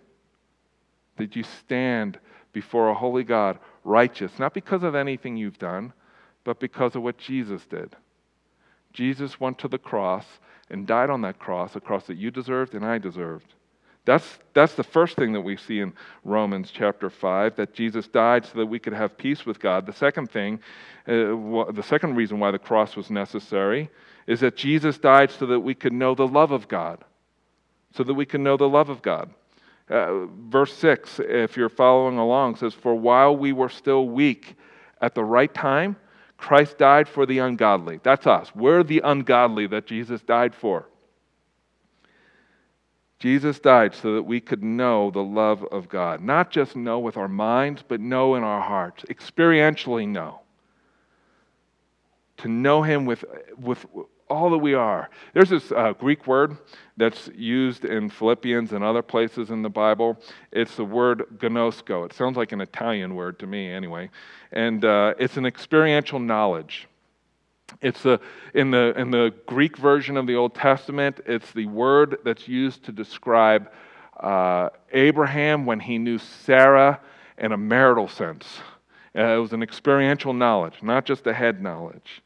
that 1.17 1.36
you 1.36 1.43
stand 1.43 2.17
before 2.54 2.88
a 2.88 2.93
holy 2.93 3.25
God 3.25 3.60
righteous, 3.84 4.39
not 4.39 4.54
because 4.54 4.84
of 4.84 4.95
anything 4.95 5.36
you've 5.36 5.60
done, 5.60 5.91
but 6.45 6.62
because 6.62 6.95
of 6.95 7.04
what 7.04 7.17
Jesus 7.17 7.65
did. 7.65 7.93
Jesus 8.93 9.38
went 9.38 9.60
to 9.60 9.67
the 9.67 9.78
cross 9.78 10.25
and 10.69 10.88
died 10.88 11.10
on 11.10 11.19
that 11.23 11.38
cross, 11.38 11.75
a 11.75 11.82
cross 11.82 12.08
that 12.08 12.15
you 12.15 12.32
deserved 12.32 12.73
and 12.73 12.86
I 12.86 12.99
deserved. 12.99 13.54
That's, 14.06 14.39
that's 14.54 14.76
the 14.76 14.84
first 14.84 15.15
thing 15.15 15.34
that 15.34 15.41
we 15.41 15.58
see 15.58 15.80
in 15.80 15.94
Romans 16.24 16.72
chapter 16.72 17.10
5, 17.10 17.56
that 17.56 17.74
Jesus 17.74 18.08
died 18.08 18.46
so 18.46 18.60
that 18.60 18.68
we 18.68 18.80
could 18.80 18.94
have 18.94 19.18
peace 19.18 19.46
with 19.46 19.60
God. 19.60 19.86
The 19.86 19.94
second 19.94 20.30
thing, 20.30 20.60
uh, 21.08 21.72
the 21.72 21.84
second 21.84 22.15
reason 22.15 22.39
why 22.39 22.52
the 22.52 22.60
cross 22.60 22.96
was 22.96 23.10
necessary 23.10 23.89
is 24.28 24.39
that 24.41 24.56
Jesus 24.56 24.98
died 25.00 25.32
so 25.32 25.48
that 25.48 25.60
we 25.60 25.74
could 25.74 25.94
know 25.94 26.13
the 26.13 26.28
love 26.28 26.52
of 26.52 26.68
God. 26.68 27.04
So 27.94 28.04
that 28.04 28.13
we 28.13 28.26
can 28.26 28.44
know 28.44 28.58
the 28.58 28.70
love 28.70 28.89
of 28.89 29.02
God. 29.02 29.32
Uh, 29.89 30.26
verse 30.50 30.74
6, 30.78 31.20
if 31.24 31.58
you're 31.58 31.70
following 31.70 32.18
along, 32.18 32.56
says, 32.58 32.74
For 32.74 32.96
while 32.96 33.36
we 33.36 33.54
were 33.54 33.70
still 33.70 34.08
weak, 34.08 34.56
at 35.02 35.15
the 35.15 35.24
right 35.24 35.54
time, 35.54 35.96
Christ 36.38 36.78
died 36.78 37.08
for 37.08 37.26
the 37.26 37.39
ungodly. 37.39 38.00
That's 38.04 38.28
us. 38.28 38.54
We're 38.56 38.84
the 38.84 39.02
ungodly 39.04 39.68
that 39.68 39.86
Jesus 39.86 40.22
died 40.22 40.54
for. 40.54 40.89
Jesus 43.19 43.60
died 43.60 43.95
so 43.95 44.15
that 44.15 44.23
we 44.23 44.41
could 44.41 44.63
know 44.63 45.10
the 45.10 45.23
love 45.23 45.63
of 45.71 45.88
God. 45.88 46.21
Not 46.21 46.51
just 46.51 46.75
know 46.75 46.99
with 46.99 47.17
our 47.17 47.28
minds, 47.28 47.84
but 47.88 48.01
know 48.01 48.36
in 48.36 48.43
our 48.43 48.62
hearts, 48.62 49.04
experientially 49.10 50.08
know. 50.08 50.41
To 52.38 52.49
know 52.49 52.84
Him 52.84 53.06
with, 53.06 53.23
with 53.58 53.86
all 54.30 54.49
that 54.49 54.58
we 54.58 54.73
are. 54.73 55.10
There's 55.34 55.49
this 55.49 55.71
uh, 55.71 55.93
Greek 55.93 56.28
word 56.28 56.58
that's 56.97 57.30
used 57.36 57.86
in 57.86 58.10
Philippians 58.10 58.73
and 58.73 58.84
other 58.84 59.01
places 59.01 59.49
in 59.49 59.62
the 59.62 59.69
Bible. 59.69 60.17
It's 60.51 60.75
the 60.75 60.84
word 60.86 61.23
gnosko. 61.38 62.06
It 62.06 62.13
sounds 62.13 62.36
like 62.36 62.51
an 62.51 62.62
Italian 62.62 63.15
word 63.15 63.39
to 63.39 63.47
me, 63.47 63.71
anyway. 63.71 64.10
And 64.51 64.84
uh, 64.84 65.13
it's 65.19 65.38
an 65.38 65.45
experiential 65.45 66.19
knowledge. 66.19 66.88
It's 67.82 68.06
a, 68.06 68.19
in, 68.54 68.71
the, 68.71 68.93
in 68.97 69.12
the 69.12 69.34
Greek 69.47 69.78
version 69.78 70.17
of 70.17 70.28
the 70.28 70.36
Old 70.36 70.56
Testament, 70.56 71.19
it's 71.25 71.51
the 71.51 71.65
word 71.65 72.19
that's 72.23 72.47
used 72.47 72.84
to 72.86 72.91
describe 72.91 73.71
uh, 74.19 74.69
Abraham 74.91 75.65
when 75.65 75.80
he 75.80 75.97
knew 75.97 76.17
Sarah 76.17 76.99
in 77.38 77.51
a 77.51 77.58
marital 77.58 78.08
sense. 78.08 78.45
Uh, 79.17 79.36
it 79.36 79.38
was 79.38 79.54
an 79.54 79.63
experiential 79.63 80.34
knowledge, 80.34 80.75
not 80.82 81.06
just 81.06 81.25
a 81.28 81.34
head 81.34 81.62
knowledge. 81.62 82.21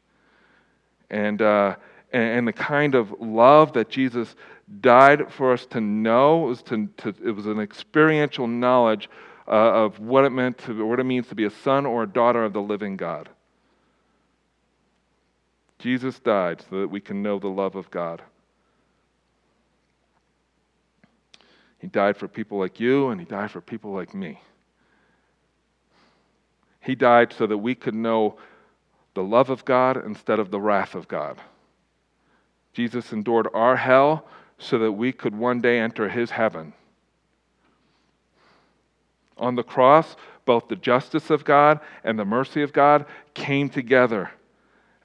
And, 1.08 1.40
uh, 1.40 1.76
and, 2.12 2.38
and, 2.38 2.48
the 2.48 2.52
kind 2.52 2.94
of 2.94 3.12
love 3.20 3.72
that 3.72 3.88
Jesus 3.88 4.36
died 4.80 5.32
for 5.32 5.52
us 5.52 5.66
to 5.66 5.80
know 5.80 6.38
was, 6.38 6.62
to, 6.62 6.88
to 6.98 7.14
it 7.24 7.32
was 7.32 7.46
an 7.46 7.58
experiential 7.58 8.46
knowledge 8.46 9.08
uh, 9.48 9.50
of 9.50 9.98
what 9.98 10.24
it 10.24 10.30
meant 10.30 10.58
to, 10.58 10.86
what 10.86 11.00
it 11.00 11.04
means 11.04 11.26
to 11.28 11.34
be 11.34 11.44
a 11.44 11.50
son 11.50 11.86
or 11.86 12.04
a 12.04 12.06
daughter 12.06 12.44
of 12.44 12.52
the 12.52 12.62
living 12.62 12.96
God. 12.96 13.28
Jesus 15.80 16.18
died 16.18 16.62
so 16.68 16.80
that 16.80 16.88
we 16.88 17.00
can 17.00 17.22
know 17.22 17.38
the 17.38 17.48
love 17.48 17.74
of 17.74 17.90
God. 17.90 18.22
He 21.78 21.86
died 21.86 22.18
for 22.18 22.28
people 22.28 22.58
like 22.58 22.78
you, 22.78 23.08
and 23.08 23.18
He 23.18 23.26
died 23.26 23.50
for 23.50 23.62
people 23.62 23.92
like 23.92 24.14
me. 24.14 24.40
He 26.80 26.94
died 26.94 27.32
so 27.32 27.46
that 27.46 27.56
we 27.56 27.74
could 27.74 27.94
know 27.94 28.36
the 29.14 29.22
love 29.22 29.48
of 29.48 29.64
God 29.64 30.04
instead 30.04 30.38
of 30.38 30.50
the 30.50 30.60
wrath 30.60 30.94
of 30.94 31.08
God. 31.08 31.40
Jesus 32.74 33.12
endured 33.12 33.48
our 33.54 33.76
hell 33.76 34.26
so 34.58 34.78
that 34.78 34.92
we 34.92 35.12
could 35.12 35.34
one 35.34 35.62
day 35.62 35.80
enter 35.80 36.10
His 36.10 36.30
heaven. 36.30 36.74
On 39.38 39.54
the 39.54 39.62
cross, 39.62 40.14
both 40.44 40.68
the 40.68 40.76
justice 40.76 41.30
of 41.30 41.46
God 41.46 41.80
and 42.04 42.18
the 42.18 42.24
mercy 42.26 42.62
of 42.62 42.74
God 42.74 43.06
came 43.32 43.70
together 43.70 44.30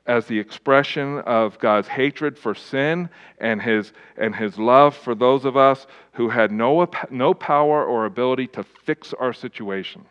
as 0.08 0.26
the 0.28 0.38
expression 0.38 1.20
of 1.20 1.58
God's 1.60 1.88
hatred 1.88 2.38
for 2.38 2.54
sin 2.54 3.10
and 3.39 3.62
his, 3.62 3.91
and 4.18 4.36
his 4.36 4.58
love 4.58 4.96
for 4.96 5.15
those 5.15 5.46
of 5.46 5.58
us 5.58 5.88
who 6.13 6.30
had 6.30 6.52
no, 6.52 6.88
no 7.10 7.34
power 7.34 7.84
or 7.84 8.06
ability 8.06 8.48
to 8.48 8.63
fix 8.63 9.13
our 9.13 9.34
situation, 9.34 10.06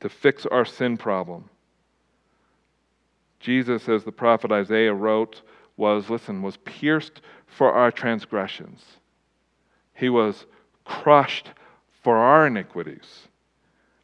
to 0.00 0.08
fix 0.08 0.44
our 0.46 0.64
sin 0.64 0.96
problem. 0.96 1.48
Jesus, 3.40 3.88
as 3.88 4.04
the 4.04 4.12
prophet 4.12 4.52
Isaiah 4.52 4.94
wrote, 4.94 5.42
was, 5.76 6.10
listen, 6.10 6.42
was 6.42 6.56
pierced 6.58 7.20
for 7.46 7.72
our 7.72 7.90
transgressions. 7.90 8.82
He 9.94 10.08
was 10.08 10.46
crushed 10.84 11.50
for 12.02 12.16
our 12.16 12.46
iniquities. 12.46 13.28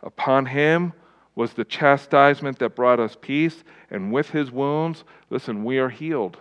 Upon 0.03 0.47
him 0.47 0.93
was 1.35 1.53
the 1.53 1.65
chastisement 1.65 2.59
that 2.59 2.77
brought 2.77 3.01
us 3.01 3.17
peace, 3.21 3.65
and 3.91 4.13
with 4.13 4.31
his 4.31 4.51
wounds, 4.51 5.05
listen, 5.31 5.65
we 5.65 5.79
are 5.79 5.89
healed. 5.89 6.39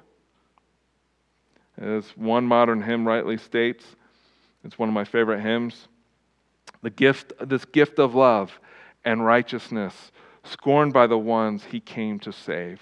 As 1.78 2.06
one 2.18 2.46
modern 2.46 2.82
hymn 2.82 3.08
rightly 3.08 3.38
states, 3.38 3.86
it's 4.64 4.78
one 4.78 4.90
of 4.90 4.94
my 4.94 5.06
favorite 5.06 5.42
hymns. 5.42 5.88
The 6.82 6.90
gift, 6.90 7.34
this 7.42 7.66
gift 7.66 8.00
of 8.00 8.16
love 8.16 8.60
and 9.06 9.26
righteousness, 9.26 10.12
scorned 10.44 10.94
by 10.94 11.08
the 11.08 11.18
ones 11.18 11.64
he 11.64 11.80
came 11.80 12.20
to 12.20 12.32
save. 12.32 12.82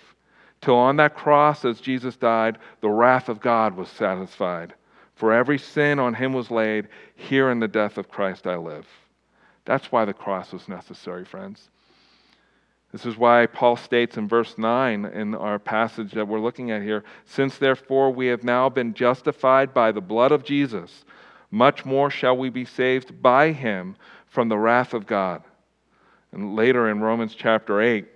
Till 0.62 0.76
on 0.76 0.98
that 0.98 1.16
cross, 1.16 1.64
as 1.64 1.80
Jesus 1.80 2.18
died, 2.18 2.58
the 2.82 2.90
wrath 2.90 3.30
of 3.30 3.40
God 3.40 3.76
was 3.76 3.90
satisfied. 3.90 4.74
For 5.16 5.34
every 5.34 5.58
sin 5.58 6.00
on 6.00 6.14
him 6.14 6.34
was 6.34 6.52
laid. 6.52 6.88
Here 7.16 7.52
in 7.52 7.60
the 7.60 7.68
death 7.68 7.98
of 7.98 8.10
Christ 8.10 8.48
I 8.48 8.56
live. 8.56 8.88
That's 9.66 9.92
why 9.92 10.06
the 10.06 10.14
cross 10.14 10.52
was 10.52 10.68
necessary, 10.68 11.26
friends. 11.26 11.70
This 12.92 13.06
is 13.06 13.18
why 13.18 13.46
Paul 13.46 13.76
states 13.76 14.18
in 14.18 14.28
verse 14.28 14.58
9 14.58 15.06
in 15.06 15.36
our 15.36 15.60
passage 15.60 16.14
that 16.14 16.28
we're 16.28 16.40
looking 16.40 16.72
at 16.72 16.82
here 16.82 17.04
Since 17.26 17.58
therefore 17.58 18.12
we 18.12 18.28
have 18.28 18.44
now 18.44 18.70
been 18.70 18.94
justified 18.94 19.74
by 19.74 19.92
the 19.92 20.02
blood 20.02 20.32
of 20.32 20.44
Jesus, 20.44 21.06
much 21.52 21.86
more 21.86 22.10
shall 22.10 22.36
we 22.36 22.50
be 22.50 22.66
saved 22.66 23.22
by 23.22 23.52
him 23.52 23.96
from 24.28 24.50
the 24.50 24.58
wrath 24.58 24.94
of 24.94 25.06
God. 25.06 25.44
And 26.32 26.56
later 26.56 26.90
in 26.90 27.00
Romans 27.00 27.36
chapter 27.36 27.82
8, 27.82 28.08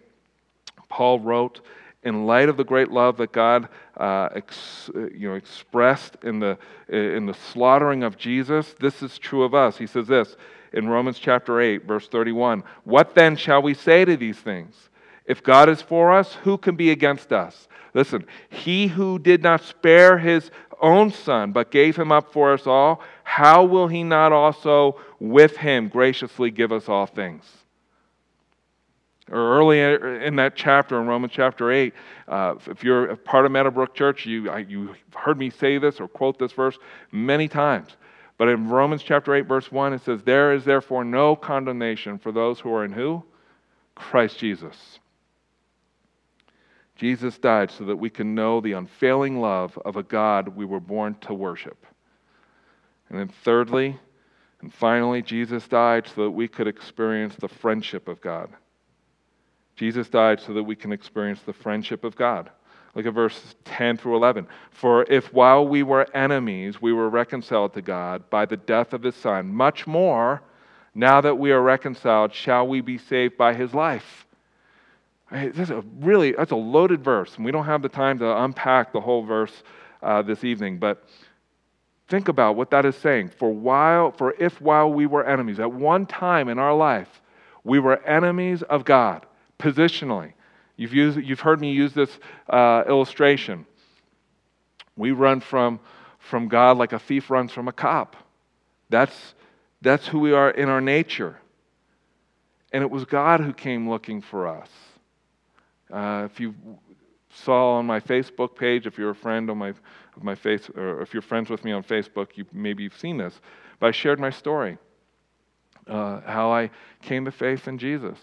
Paul 0.90 1.20
wrote, 1.20 1.62
in 2.04 2.26
light 2.26 2.50
of 2.50 2.58
the 2.58 2.64
great 2.64 2.92
love 2.92 3.18
that 3.18 3.32
God 3.32 3.70
uh, 3.98 4.30
ex, 4.36 4.90
you 4.94 5.30
know, 5.30 5.36
expressed 5.36 6.18
in 6.24 6.40
the, 6.40 6.58
in 6.90 7.26
the 7.26 7.34
slaughtering 7.34 8.04
of 8.04 8.18
Jesus, 8.18 8.76
this 8.80 9.02
is 9.02 9.18
true 9.18 9.44
of 9.44 9.54
us. 9.54 9.78
He 9.78 9.88
says 9.88 10.08
this 10.08 10.36
in 10.74 10.90
Romans 10.90 11.20
chapter 11.20 11.62
8, 11.62 11.86
verse 11.86 12.08
31 12.08 12.64
What 12.84 13.16
then 13.16 13.36
shall 13.36 13.62
we 13.62 13.74
say 13.74 14.06
to 14.06 14.18
these 14.18 14.38
things? 14.38 14.90
If 15.26 15.42
God 15.44 15.70
is 15.70 15.82
for 15.82 16.12
us, 16.12 16.34
who 16.34 16.58
can 16.58 16.76
be 16.76 16.92
against 16.92 17.32
us? 17.32 17.68
Listen, 17.94 18.26
he 18.50 18.88
who 18.88 19.20
did 19.20 19.44
not 19.44 19.64
spare 19.64 20.18
his 20.18 20.52
own 20.82 21.12
son, 21.12 21.52
but 21.52 21.72
gave 21.72 21.96
him 21.96 22.12
up 22.12 22.34
for 22.34 22.54
us 22.54 22.68
all, 22.68 23.02
how 23.24 23.64
will 23.64 23.88
he 23.88 24.04
not 24.04 24.32
also 24.32 25.00
with 25.20 25.56
him 25.58 25.88
graciously 25.88 26.52
give 26.52 26.72
us 26.72 26.90
all 26.90 27.06
things? 27.06 27.46
Or 29.32 29.58
early 29.58 29.80
in 30.26 30.36
that 30.36 30.56
chapter, 30.56 31.00
in 31.00 31.08
Romans 31.08 31.32
chapter 31.34 31.72
8, 31.72 31.94
uh, 32.28 32.56
if 32.68 32.84
you're 32.84 33.06
a 33.12 33.18
part 33.18 33.46
of 33.46 33.54
Meadowbrook 33.54 33.96
Church, 33.96 34.26
you, 34.26 34.50
I, 34.50 34.60
you 34.60 34.96
heard 35.16 35.38
me 35.38 35.50
say 35.50 35.78
this 35.78 36.02
or 36.02 36.10
quote 36.10 36.38
this 36.38 36.52
verse 36.52 36.78
many 37.12 37.48
times. 37.48 37.96
But 38.38 38.50
in 38.50 38.68
Romans 38.68 39.04
chapter 39.04 39.36
8, 39.36 39.48
verse 39.48 39.72
1, 39.72 39.94
it 39.94 40.02
says, 40.04 40.24
There 40.24 40.54
is 40.54 40.66
therefore 40.66 41.04
no 41.04 41.36
condemnation 41.36 42.18
for 42.18 42.32
those 42.32 42.60
who 42.60 42.74
are 42.74 42.84
in 42.84 42.92
who? 42.92 43.24
Christ 43.96 44.40
Jesus. 44.40 45.00
Jesus 46.96 47.38
died 47.38 47.72
so 47.72 47.86
that 47.86 47.96
we 47.96 48.10
can 48.10 48.36
know 48.36 48.62
the 48.62 48.74
unfailing 48.74 49.40
love 49.40 49.78
of 49.86 49.98
a 49.98 50.04
God 50.04 50.50
we 50.50 50.66
were 50.66 50.80
born 50.80 51.16
to 51.22 51.34
worship. 51.34 51.86
And 53.10 53.20
then, 53.20 53.28
thirdly 53.44 54.00
and 54.62 54.74
finally, 54.74 55.22
Jesus 55.22 55.68
died 55.68 56.08
so 56.08 56.24
that 56.24 56.32
we 56.32 56.48
could 56.48 56.68
experience 56.68 57.36
the 57.36 57.50
friendship 57.50 58.08
of 58.08 58.22
God. 58.22 58.50
Jesus 59.76 60.08
died 60.08 60.40
so 60.40 60.54
that 60.54 60.64
we 60.64 60.76
can 60.76 60.92
experience 60.92 61.42
the 61.42 61.54
friendship 61.54 62.04
of 62.04 62.16
God. 62.16 62.50
Look 62.96 63.06
at 63.06 63.14
verses 63.14 63.56
10 63.66 63.98
through 63.98 64.16
11. 64.16 64.48
For 64.70 65.04
if 65.04 65.34
while 65.34 65.68
we 65.68 65.84
were 65.84 66.06
enemies, 66.16 66.82
we 66.82 66.94
were 66.94 67.10
reconciled 67.10 67.74
to 67.74 67.82
God 67.82 68.30
by 68.30 68.46
the 68.46 68.58
death 68.58 68.94
of 68.94 69.02
his 69.02 69.16
Son, 69.16 69.54
much 69.54 69.88
more, 69.88 70.42
now 70.94 71.22
that 71.22 71.38
we 71.38 71.52
are 71.52 71.62
reconciled, 71.62 72.34
shall 72.34 72.68
we 72.68 72.82
be 72.82 72.98
saved 72.98 73.36
by 73.36 73.54
his 73.54 73.74
life. 73.74 74.28
This 75.32 75.58
is 75.58 75.72
a 75.72 75.84
really, 76.00 76.34
that's 76.34 76.52
a 76.52 76.56
loaded 76.56 77.04
verse, 77.04 77.36
and 77.36 77.46
we 77.46 77.52
don't 77.52 77.66
have 77.66 77.82
the 77.82 77.90
time 77.90 78.20
to 78.20 78.44
unpack 78.44 78.94
the 78.94 79.02
whole 79.02 79.24
verse 79.24 79.64
uh, 80.04 80.22
this 80.22 80.44
evening, 80.44 80.78
but 80.78 81.08
think 82.08 82.28
about 82.28 82.56
what 82.56 82.70
that 82.70 82.86
is 82.86 82.96
saying. 82.96 83.30
For 83.30 83.52
while, 83.52 84.12
for 84.12 84.36
if 84.38 84.62
while 84.62 84.94
we 84.94 85.08
were 85.08 85.26
enemies, 85.26 85.60
at 85.60 85.72
one 85.72 86.06
time 86.06 86.50
in 86.50 86.60
our 86.60 86.76
life, 86.76 87.22
we 87.64 87.80
were 87.80 88.04
enemies 88.04 88.62
of 88.64 88.86
God, 88.86 89.26
positionally, 89.58 90.34
You've, 90.84 90.94
used, 90.94 91.18
you've 91.24 91.40
heard 91.40 91.62
me 91.62 91.72
use 91.72 91.94
this 91.94 92.10
uh, 92.50 92.84
illustration. 92.90 93.66
We 94.98 95.12
run 95.12 95.40
from, 95.40 95.80
from 96.20 96.50
God 96.50 96.78
like 96.78 96.92
a 96.92 97.00
thief 97.00 97.30
runs 97.30 97.54
from 97.54 97.70
a 97.70 97.72
cop. 97.72 98.18
That's, 98.90 99.16
that's 99.82 100.06
who 100.06 100.20
we 100.20 100.34
are 100.34 100.52
in 100.52 100.68
our 100.68 100.82
nature. 100.82 101.40
And 102.74 102.84
it 102.84 102.92
was 102.92 103.06
God 103.06 103.40
who 103.40 103.54
came 103.54 103.90
looking 103.90 104.22
for 104.22 104.46
us. 104.46 104.68
Uh, 105.90 106.28
if 106.30 106.42
you 106.42 106.54
saw 107.30 107.76
on 107.76 107.86
my 107.86 108.02
Facebook 108.02 108.54
page, 108.54 108.86
if 108.86 108.98
you're 108.98 109.12
a 109.12 109.16
friend 109.16 109.50
on 109.50 109.58
my, 109.58 109.70
of 109.70 110.22
my 110.22 110.36
face, 110.36 110.70
or 110.76 111.02
if 111.02 111.14
you're 111.14 111.22
friends 111.22 111.50
with 111.50 111.64
me 111.64 111.72
on 111.72 111.82
Facebook, 111.82 112.36
you, 112.36 112.46
maybe 112.52 112.84
you've 112.84 113.00
seen 113.00 113.16
this. 113.16 113.40
But 113.80 113.88
I 113.88 113.92
shared 113.92 114.20
my 114.20 114.32
story, 114.32 114.78
uh, 115.88 116.20
how 116.26 116.52
I 116.52 116.72
came 117.02 117.24
to 117.24 117.32
faith 117.32 117.70
in 117.70 117.78
Jesus 117.78 118.20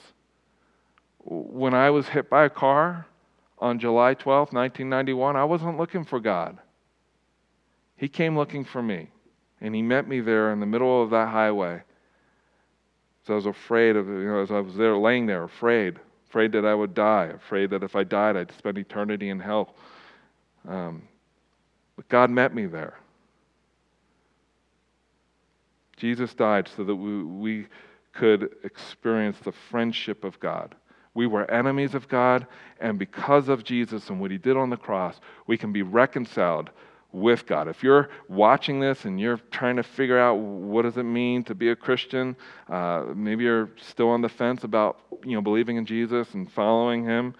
when 1.24 1.74
I 1.74 1.90
was 1.90 2.08
hit 2.08 2.30
by 2.30 2.44
a 2.44 2.50
car 2.50 3.06
on 3.58 3.78
July 3.78 4.14
12, 4.14 4.52
1991, 4.52 5.36
I 5.36 5.44
wasn't 5.44 5.78
looking 5.78 6.04
for 6.04 6.20
God. 6.20 6.58
He 7.96 8.08
came 8.08 8.36
looking 8.36 8.64
for 8.64 8.82
me, 8.82 9.08
and 9.60 9.74
He 9.74 9.82
met 9.82 10.08
me 10.08 10.20
there 10.20 10.52
in 10.52 10.60
the 10.60 10.66
middle 10.66 11.02
of 11.02 11.10
that 11.10 11.28
highway. 11.28 11.82
So 13.26 13.34
I 13.34 13.36
was 13.36 13.46
afraid 13.46 13.96
of, 13.96 14.06
you 14.06 14.26
know, 14.26 14.42
as 14.42 14.50
I 14.50 14.60
was 14.60 14.74
there 14.74 14.96
laying 14.96 15.26
there, 15.26 15.44
afraid, 15.44 15.98
afraid 16.28 16.52
that 16.52 16.64
I 16.64 16.74
would 16.74 16.94
die, 16.94 17.26
afraid 17.26 17.70
that 17.70 17.82
if 17.82 17.94
I 17.94 18.04
died, 18.04 18.36
I'd 18.36 18.52
spend 18.52 18.78
eternity 18.78 19.28
in 19.28 19.38
hell. 19.38 19.74
Um, 20.66 21.02
but 21.96 22.08
God 22.08 22.30
met 22.30 22.54
me 22.54 22.64
there. 22.64 22.98
Jesus 25.98 26.32
died 26.32 26.70
so 26.74 26.82
that 26.82 26.96
we, 26.96 27.22
we 27.22 27.66
could 28.14 28.56
experience 28.64 29.36
the 29.44 29.52
friendship 29.52 30.24
of 30.24 30.40
God. 30.40 30.74
We 31.14 31.26
were 31.26 31.50
enemies 31.50 31.94
of 31.94 32.08
God, 32.08 32.46
and 32.80 32.98
because 32.98 33.48
of 33.48 33.64
Jesus 33.64 34.08
and 34.10 34.20
what 34.20 34.30
he 34.30 34.38
did 34.38 34.56
on 34.56 34.70
the 34.70 34.76
cross, 34.76 35.20
we 35.46 35.58
can 35.58 35.72
be 35.72 35.82
reconciled 35.82 36.70
with 37.12 37.46
God. 37.46 37.66
If 37.68 37.82
you're 37.82 38.08
watching 38.28 38.80
this 38.80 39.04
and 39.04 39.20
you're 39.20 39.40
trying 39.50 39.76
to 39.76 39.82
figure 39.82 40.18
out 40.18 40.34
what 40.34 40.82
does 40.82 40.96
it 40.96 41.02
mean 41.02 41.42
to 41.44 41.54
be 41.54 41.70
a 41.70 41.76
Christian, 41.76 42.36
uh, 42.68 43.06
maybe 43.14 43.44
you're 43.44 43.70
still 43.76 44.08
on 44.10 44.20
the 44.20 44.28
fence 44.28 44.64
about 44.64 45.00
you 45.24 45.34
know 45.34 45.40
believing 45.40 45.76
in 45.76 45.86
Jesus 45.86 46.34
and 46.34 46.50
following 46.50 47.04
Him. 47.04 47.34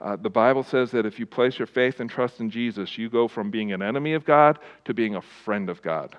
Uh, 0.00 0.16
the 0.16 0.30
Bible 0.30 0.62
says 0.62 0.90
that 0.92 1.04
if 1.04 1.18
you 1.18 1.26
place 1.26 1.58
your 1.58 1.66
faith 1.66 2.00
and 2.00 2.08
trust 2.08 2.40
in 2.40 2.48
Jesus, 2.48 2.96
you 2.96 3.10
go 3.10 3.28
from 3.28 3.50
being 3.50 3.72
an 3.72 3.82
enemy 3.82 4.14
of 4.14 4.24
God 4.24 4.58
to 4.86 4.94
being 4.94 5.16
a 5.16 5.20
friend 5.20 5.68
of 5.68 5.82
God. 5.82 6.16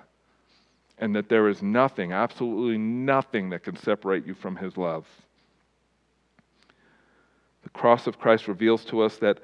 And 0.98 1.16
that 1.16 1.28
there 1.28 1.48
is 1.48 1.62
nothing, 1.62 2.12
absolutely 2.12 2.78
nothing, 2.78 3.50
that 3.50 3.64
can 3.64 3.74
separate 3.76 4.24
you 4.24 4.34
from 4.34 4.54
His 4.54 4.76
love. 4.76 5.04
Cross 7.72 8.06
of 8.06 8.18
Christ 8.18 8.48
reveals 8.48 8.84
to 8.86 9.00
us 9.00 9.16
that 9.18 9.38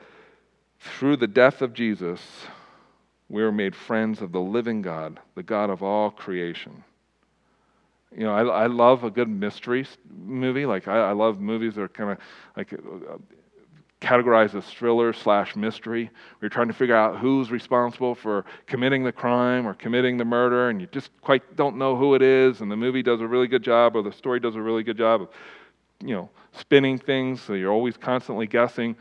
through 0.81 1.17
the 1.17 1.27
death 1.27 1.63
of 1.63 1.73
Jesus, 1.73 2.21
we 3.29 3.43
are 3.43 3.53
made 3.53 3.75
friends 3.75 4.23
of 4.23 4.33
the 4.33 4.41
living 4.41 4.83
God, 4.83 5.21
the 5.35 5.43
God 5.43 5.71
of 5.71 5.83
all 5.83 6.11
creation. 6.11 6.85
You 8.17 8.25
know, 8.25 8.33
I, 8.33 8.65
I 8.65 8.67
love 8.67 9.05
a 9.05 9.11
good 9.11 9.29
mystery 9.29 9.87
movie. 10.11 10.65
Like, 10.65 10.89
I, 10.89 11.11
I 11.11 11.13
love 11.13 11.41
movies 11.41 11.75
that 11.75 11.83
are 11.83 11.89
kind 11.89 12.13
of 12.13 12.19
like 12.57 12.73
uh, 12.73 13.19
categorized 14.01 14.55
as 14.55 14.65
thriller 14.65 15.13
slash 15.13 15.57
mystery. 15.57 16.11
We're 16.41 16.49
trying 16.49 16.69
to 16.69 16.75
figure 16.75 16.97
out 16.97 17.19
who's 17.19 17.51
responsible 17.51 18.15
for 18.15 18.47
committing 18.67 19.05
the 19.05 19.13
crime 19.13 19.67
or 19.67 19.75
committing 19.75 20.17
the 20.17 20.25
murder, 20.25 20.71
and 20.71 20.81
you 20.81 20.87
just 20.87 21.11
quite 21.21 21.57
don't 21.57 21.77
know 21.77 21.97
who 21.97 22.15
it 22.15 22.23
is. 22.23 22.61
And 22.61 22.71
the 22.71 22.77
movie 22.77 23.03
does 23.03 23.21
a 23.21 23.27
really 23.27 23.49
good 23.49 23.63
job, 23.63 23.97
or 23.97 24.03
the 24.03 24.13
story 24.13 24.41
does 24.41 24.57
a 24.57 24.63
really 24.63 24.85
good 24.85 24.97
job 24.97 25.23
of 25.23 25.29
you 26.05 26.15
know, 26.15 26.31
spinning 26.53 26.99
things, 26.99 27.43
so 27.43 27.55
you're 27.55 27.73
always 27.73 27.97
constantly 27.97 28.47
guessing 28.47 28.97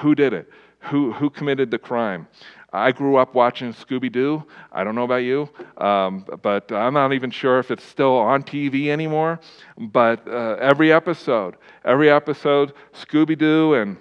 who 0.00 0.14
did 0.14 0.32
it, 0.32 0.50
who, 0.80 1.12
who 1.12 1.30
committed 1.30 1.70
the 1.70 1.78
crime. 1.78 2.26
I 2.72 2.90
grew 2.90 3.16
up 3.16 3.34
watching 3.34 3.74
Scooby 3.74 4.10
Doo. 4.10 4.44
I 4.72 4.82
don't 4.82 4.94
know 4.94 5.04
about 5.04 5.16
you, 5.16 5.48
um, 5.76 6.24
but 6.40 6.72
I'm 6.72 6.94
not 6.94 7.12
even 7.12 7.30
sure 7.30 7.58
if 7.58 7.70
it's 7.70 7.84
still 7.84 8.16
on 8.16 8.42
TV 8.42 8.88
anymore. 8.88 9.40
But 9.76 10.26
uh, 10.26 10.56
every 10.58 10.90
episode, 10.90 11.56
every 11.84 12.10
episode, 12.10 12.72
Scooby 12.94 13.36
Doo 13.36 13.74
and, 13.74 13.98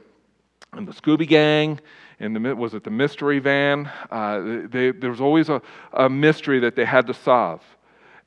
and 0.71 0.87
the 0.87 0.93
Scooby 0.93 1.27
Gang, 1.27 1.81
and 2.21 2.33
the, 2.35 2.55
was 2.55 2.73
it 2.73 2.85
the 2.85 2.91
mystery 2.91 3.39
van? 3.39 3.91
Uh, 4.09 4.67
they, 4.69 4.91
there 4.91 5.09
was 5.09 5.19
always 5.21 5.49
a, 5.49 5.61
a 5.93 6.09
mystery 6.09 6.59
that 6.59 6.75
they 6.75 6.85
had 6.85 7.07
to 7.07 7.13
solve. 7.13 7.61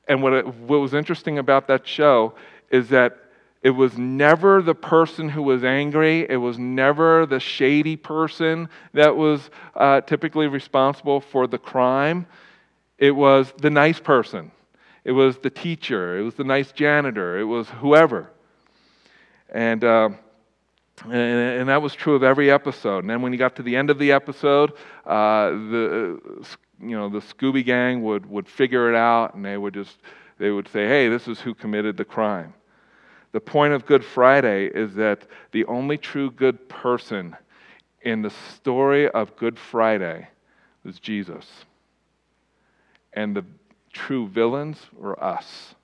And 0.07 0.21
what, 0.21 0.33
it, 0.33 0.47
what 0.47 0.77
was 0.77 0.93
interesting 0.93 1.39
about 1.39 1.67
that 1.69 1.87
show 1.87 2.35
is 2.69 2.89
that 2.89 3.24
it 3.65 3.71
was 3.71 3.97
never 3.97 4.61
the 4.61 4.75
person 4.75 5.27
who 5.27 5.41
was 5.41 5.63
angry. 5.63 6.29
It 6.29 6.37
was 6.37 6.59
never 6.59 7.25
the 7.25 7.39
shady 7.39 7.95
person 7.95 8.69
that 8.93 9.17
was 9.17 9.49
uh, 9.75 10.01
typically 10.01 10.45
responsible 10.45 11.19
for 11.19 11.47
the 11.47 11.57
crime. 11.57 12.27
It 12.99 13.09
was 13.09 13.51
the 13.57 13.71
nice 13.71 13.99
person. 13.99 14.51
It 15.03 15.13
was 15.13 15.39
the 15.39 15.49
teacher. 15.49 16.15
It 16.15 16.21
was 16.21 16.35
the 16.35 16.43
nice 16.43 16.73
janitor. 16.73 17.39
It 17.39 17.45
was 17.45 17.67
whoever. 17.67 18.29
And, 19.49 19.83
uh, 19.83 20.09
and, 21.05 21.13
and, 21.13 21.69
that 21.69 21.81
was 21.81 21.95
true 21.95 22.13
of 22.13 22.21
every 22.21 22.51
episode. 22.51 22.99
And 22.99 23.09
then 23.09 23.23
when 23.23 23.31
you 23.31 23.39
got 23.39 23.55
to 23.55 23.63
the 23.63 23.75
end 23.75 23.89
of 23.89 23.97
the 23.97 24.11
episode, 24.11 24.73
uh, 25.07 25.49
the, 25.49 26.21
you 26.79 26.95
know, 26.95 27.09
the 27.09 27.17
Scooby 27.17 27.65
Gang 27.65 28.03
would, 28.03 28.27
would 28.27 28.47
figure 28.47 28.91
it 28.91 28.95
out 28.95 29.33
and 29.33 29.43
they 29.43 29.57
would 29.57 29.73
just 29.73 29.97
they 30.37 30.51
would 30.51 30.67
say, 30.67 30.87
hey, 30.87 31.09
this 31.09 31.27
is 31.27 31.39
who 31.39 31.55
committed 31.55 31.97
the 31.97 32.05
crime. 32.05 32.53
The 33.35 33.41
point 33.41 33.73
of 33.73 33.85
Good 33.85 34.05
Friday 34.05 34.67
is 34.67 34.95
that 34.95 35.27
the 35.51 35.65
only 35.65 35.97
true 35.97 36.31
good 36.31 36.69
person 36.69 37.35
in 38.01 38.21
the 38.21 38.29
story 38.29 39.09
of 39.09 39.35
Good 39.35 39.59
Friday 39.59 40.29
was 40.85 41.01
Jesus. 41.01 41.45
And 43.11 43.35
the 43.35 43.43
true 43.91 44.29
villains 44.29 44.77
were 44.93 45.21
us. 45.21 45.75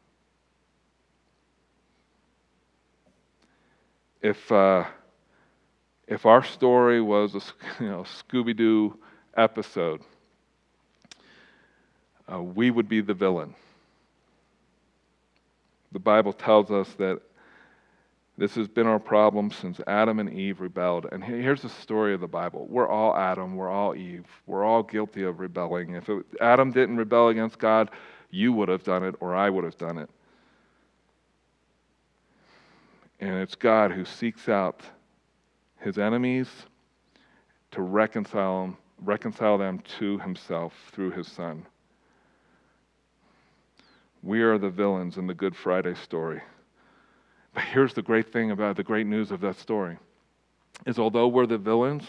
If, 4.21 4.49
uh, 4.49 4.85
if 6.07 6.25
our 6.25 6.45
story 6.45 7.01
was 7.01 7.35
a 7.35 7.41
you 7.83 7.89
know, 7.89 8.03
Scooby 8.03 8.55
Doo 8.55 8.97
episode, 9.35 9.99
uh, 12.31 12.41
we 12.41 12.71
would 12.71 12.87
be 12.87 13.01
the 13.01 13.13
villain. 13.13 13.55
The 15.91 15.99
Bible 15.99 16.31
tells 16.31 16.71
us 16.71 16.87
that 16.93 17.19
this 18.41 18.55
has 18.55 18.67
been 18.67 18.87
our 18.87 18.97
problem 18.97 19.51
since 19.51 19.79
Adam 19.85 20.17
and 20.17 20.33
Eve 20.33 20.61
rebelled. 20.61 21.05
And 21.11 21.23
here's 21.23 21.61
the 21.61 21.69
story 21.69 22.15
of 22.15 22.21
the 22.21 22.27
Bible 22.27 22.65
we're 22.71 22.89
all 22.89 23.15
Adam, 23.15 23.55
we're 23.55 23.69
all 23.69 23.93
Eve, 23.95 24.25
we're 24.47 24.63
all 24.63 24.81
guilty 24.81 25.21
of 25.21 25.39
rebelling. 25.39 25.93
If 25.93 26.09
it, 26.09 26.25
Adam 26.41 26.71
didn't 26.71 26.97
rebel 26.97 27.27
against 27.27 27.59
God, 27.59 27.91
you 28.31 28.51
would 28.53 28.67
have 28.67 28.83
done 28.83 29.03
it, 29.03 29.13
or 29.19 29.35
I 29.35 29.47
would 29.51 29.63
have 29.63 29.77
done 29.77 29.99
it. 29.99 30.09
And 33.19 33.35
it's 33.35 33.53
God 33.53 33.91
who 33.91 34.05
seeks 34.05 34.49
out 34.49 34.81
his 35.79 35.99
enemies 35.99 36.49
to 37.69 37.83
reconcile 37.83 38.61
them, 38.63 38.77
reconcile 39.03 39.59
them 39.59 39.83
to 39.99 40.17
himself 40.17 40.73
through 40.93 41.11
his 41.11 41.27
son. 41.27 41.63
We 44.23 44.41
are 44.41 44.57
the 44.57 44.71
villains 44.71 45.17
in 45.17 45.27
the 45.27 45.35
Good 45.35 45.55
Friday 45.55 45.93
story. 45.93 46.41
But 47.53 47.63
here's 47.63 47.93
the 47.93 48.01
great 48.01 48.31
thing 48.31 48.51
about 48.51 48.77
the 48.77 48.83
great 48.83 49.07
news 49.07 49.31
of 49.31 49.41
that 49.41 49.57
story 49.57 49.97
is 50.85 50.97
although 50.97 51.27
we're 51.27 51.45
the 51.45 51.57
villains, 51.57 52.03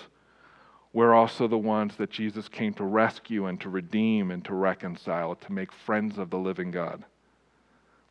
we're 0.92 1.14
also 1.14 1.48
the 1.48 1.58
ones 1.58 1.96
that 1.96 2.10
Jesus 2.10 2.48
came 2.48 2.74
to 2.74 2.84
rescue 2.84 3.46
and 3.46 3.60
to 3.60 3.68
redeem 3.68 4.30
and 4.30 4.44
to 4.44 4.54
reconcile, 4.54 5.34
to 5.34 5.52
make 5.52 5.72
friends 5.72 6.18
of 6.18 6.30
the 6.30 6.38
living 6.38 6.70
God. 6.70 7.04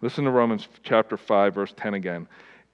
Listen 0.02 0.26
to 0.26 0.32
Romans 0.32 0.68
chapter 0.84 1.16
5 1.18 1.54
verse 1.54 1.74
10 1.78 1.94
again. 1.94 2.28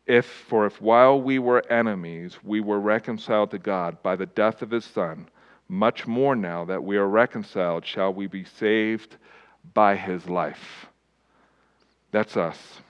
If 0.06 0.26
for 0.26 0.66
if 0.66 0.82
while 0.82 1.22
we 1.22 1.40
were 1.40 1.66
enemies 1.70 2.38
we 2.44 2.62
were 2.62 2.80
reconciled 2.80 3.52
to 3.52 3.60
God 3.60 4.02
by 4.02 4.16
the 4.16 4.26
death 4.26 4.62
of 4.62 4.72
his 4.72 4.86
son, 4.86 5.28
much 5.68 6.08
more 6.08 6.36
now 6.36 6.64
that 6.66 6.84
we 6.84 6.96
are 6.96 7.08
reconciled 7.08 7.86
shall 7.86 8.14
we 8.14 8.28
be 8.28 8.46
saved 8.46 9.18
by 9.74 9.98
his 9.98 10.30
life. 10.30 10.88
That's 12.12 12.38
us. 12.38 12.82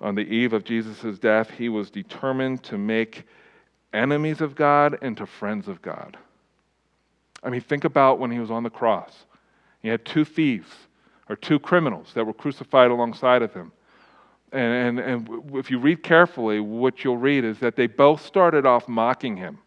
On 0.00 0.14
the 0.14 0.22
eve 0.22 0.52
of 0.52 0.64
Jesus' 0.64 1.18
death, 1.18 1.50
he 1.50 1.68
was 1.68 1.90
determined 1.90 2.62
to 2.64 2.78
make 2.78 3.24
enemies 3.92 4.40
of 4.40 4.54
God 4.54 4.98
into 5.02 5.26
friends 5.26 5.66
of 5.66 5.82
God. 5.82 6.16
I 7.42 7.50
mean, 7.50 7.60
think 7.60 7.84
about 7.84 8.18
when 8.18 8.30
he 8.30 8.38
was 8.38 8.50
on 8.50 8.62
the 8.62 8.70
cross. 8.70 9.24
He 9.80 9.88
had 9.88 10.04
two 10.04 10.24
thieves 10.24 10.68
or 11.28 11.36
two 11.36 11.58
criminals 11.58 12.12
that 12.14 12.24
were 12.24 12.32
crucified 12.32 12.90
alongside 12.90 13.42
of 13.42 13.52
him. 13.54 13.72
And, 14.52 14.98
and, 14.98 15.28
and 15.28 15.56
if 15.56 15.70
you 15.70 15.78
read 15.78 16.02
carefully, 16.02 16.60
what 16.60 17.04
you'll 17.04 17.18
read 17.18 17.44
is 17.44 17.58
that 17.58 17.76
they 17.76 17.86
both 17.86 18.24
started 18.24 18.64
off 18.64 18.88
mocking 18.88 19.36
him, 19.36 19.58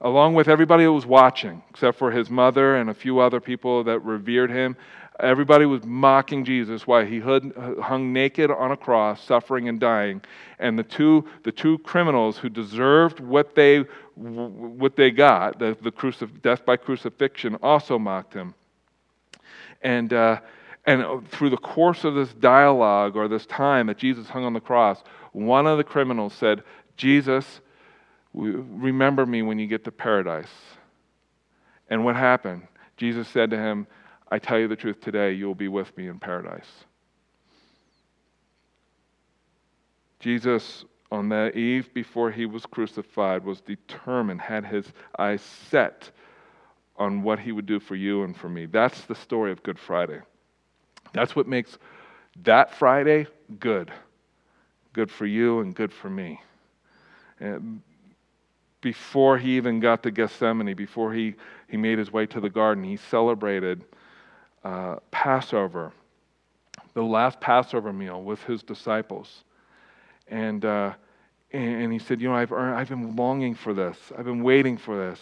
along 0.00 0.34
with 0.34 0.48
everybody 0.48 0.84
that 0.84 0.92
was 0.92 1.06
watching, 1.06 1.62
except 1.70 1.98
for 1.98 2.10
his 2.10 2.30
mother 2.30 2.76
and 2.76 2.88
a 2.88 2.94
few 2.94 3.18
other 3.18 3.40
people 3.40 3.82
that 3.84 3.98
revered 4.00 4.50
him. 4.50 4.76
Everybody 5.20 5.64
was 5.64 5.84
mocking 5.84 6.44
Jesus 6.44 6.88
while 6.88 7.06
he 7.06 7.20
hung 7.20 8.12
naked 8.12 8.50
on 8.50 8.72
a 8.72 8.76
cross, 8.76 9.22
suffering 9.22 9.68
and 9.68 9.78
dying. 9.78 10.20
And 10.58 10.76
the 10.76 10.82
two, 10.82 11.24
the 11.44 11.52
two 11.52 11.78
criminals 11.78 12.36
who 12.36 12.48
deserved 12.48 13.20
what 13.20 13.54
they, 13.54 13.84
what 14.16 14.96
they 14.96 15.12
got, 15.12 15.60
the, 15.60 15.76
the 15.80 15.92
crucif- 15.92 16.42
death 16.42 16.66
by 16.66 16.76
crucifixion, 16.76 17.56
also 17.62 17.96
mocked 17.96 18.34
him. 18.34 18.54
And, 19.82 20.12
uh, 20.12 20.40
and 20.84 21.28
through 21.28 21.50
the 21.50 21.58
course 21.58 22.02
of 22.02 22.16
this 22.16 22.32
dialogue 22.34 23.14
or 23.14 23.28
this 23.28 23.46
time 23.46 23.86
that 23.86 23.98
Jesus 23.98 24.28
hung 24.28 24.44
on 24.44 24.52
the 24.52 24.60
cross, 24.60 25.00
one 25.30 25.68
of 25.68 25.78
the 25.78 25.84
criminals 25.84 26.34
said, 26.34 26.64
Jesus, 26.96 27.60
remember 28.32 29.26
me 29.26 29.42
when 29.42 29.60
you 29.60 29.68
get 29.68 29.84
to 29.84 29.92
paradise. 29.92 30.50
And 31.88 32.04
what 32.04 32.16
happened? 32.16 32.66
Jesus 32.96 33.28
said 33.28 33.50
to 33.50 33.56
him, 33.56 33.86
I 34.34 34.38
tell 34.40 34.58
you 34.58 34.66
the 34.66 34.74
truth 34.74 35.00
today, 35.00 35.30
you 35.30 35.46
will 35.46 35.54
be 35.54 35.68
with 35.68 35.96
me 35.96 36.08
in 36.08 36.18
paradise. 36.18 36.66
Jesus, 40.18 40.84
on 41.12 41.28
that 41.28 41.54
eve 41.54 41.94
before 41.94 42.32
he 42.32 42.44
was 42.44 42.66
crucified, 42.66 43.44
was 43.44 43.60
determined, 43.60 44.40
had 44.40 44.66
his 44.66 44.92
eyes 45.16 45.40
set 45.70 46.10
on 46.96 47.22
what 47.22 47.38
he 47.38 47.52
would 47.52 47.66
do 47.66 47.78
for 47.78 47.94
you 47.94 48.24
and 48.24 48.36
for 48.36 48.48
me. 48.48 48.66
That's 48.66 49.02
the 49.02 49.14
story 49.14 49.52
of 49.52 49.62
Good 49.62 49.78
Friday. 49.78 50.18
That's 51.12 51.36
what 51.36 51.46
makes 51.46 51.78
that 52.42 52.74
Friday 52.74 53.28
good. 53.60 53.92
Good 54.94 55.12
for 55.12 55.26
you 55.26 55.60
and 55.60 55.76
good 55.76 55.92
for 55.92 56.10
me. 56.10 56.40
And 57.38 57.82
before 58.80 59.38
he 59.38 59.56
even 59.56 59.78
got 59.78 60.02
to 60.02 60.10
Gethsemane, 60.10 60.74
before 60.74 61.14
he, 61.14 61.36
he 61.68 61.76
made 61.76 61.98
his 61.98 62.12
way 62.12 62.26
to 62.26 62.40
the 62.40 62.50
garden, 62.50 62.82
he 62.82 62.96
celebrated 62.96 63.84
uh, 64.64 64.96
Passover, 65.10 65.92
the 66.94 67.02
last 67.02 67.40
Passover 67.40 67.92
meal 67.92 68.22
with 68.22 68.42
his 68.44 68.62
disciples. 68.62 69.44
And, 70.28 70.64
uh, 70.64 70.94
and 71.52 71.92
he 71.92 71.98
said, 71.98 72.20
You 72.20 72.28
know, 72.28 72.34
I've, 72.34 72.52
earned, 72.52 72.76
I've 72.76 72.88
been 72.88 73.14
longing 73.14 73.54
for 73.54 73.74
this, 73.74 73.96
I've 74.16 74.24
been 74.24 74.42
waiting 74.42 74.76
for 74.76 74.96
this. 74.96 75.20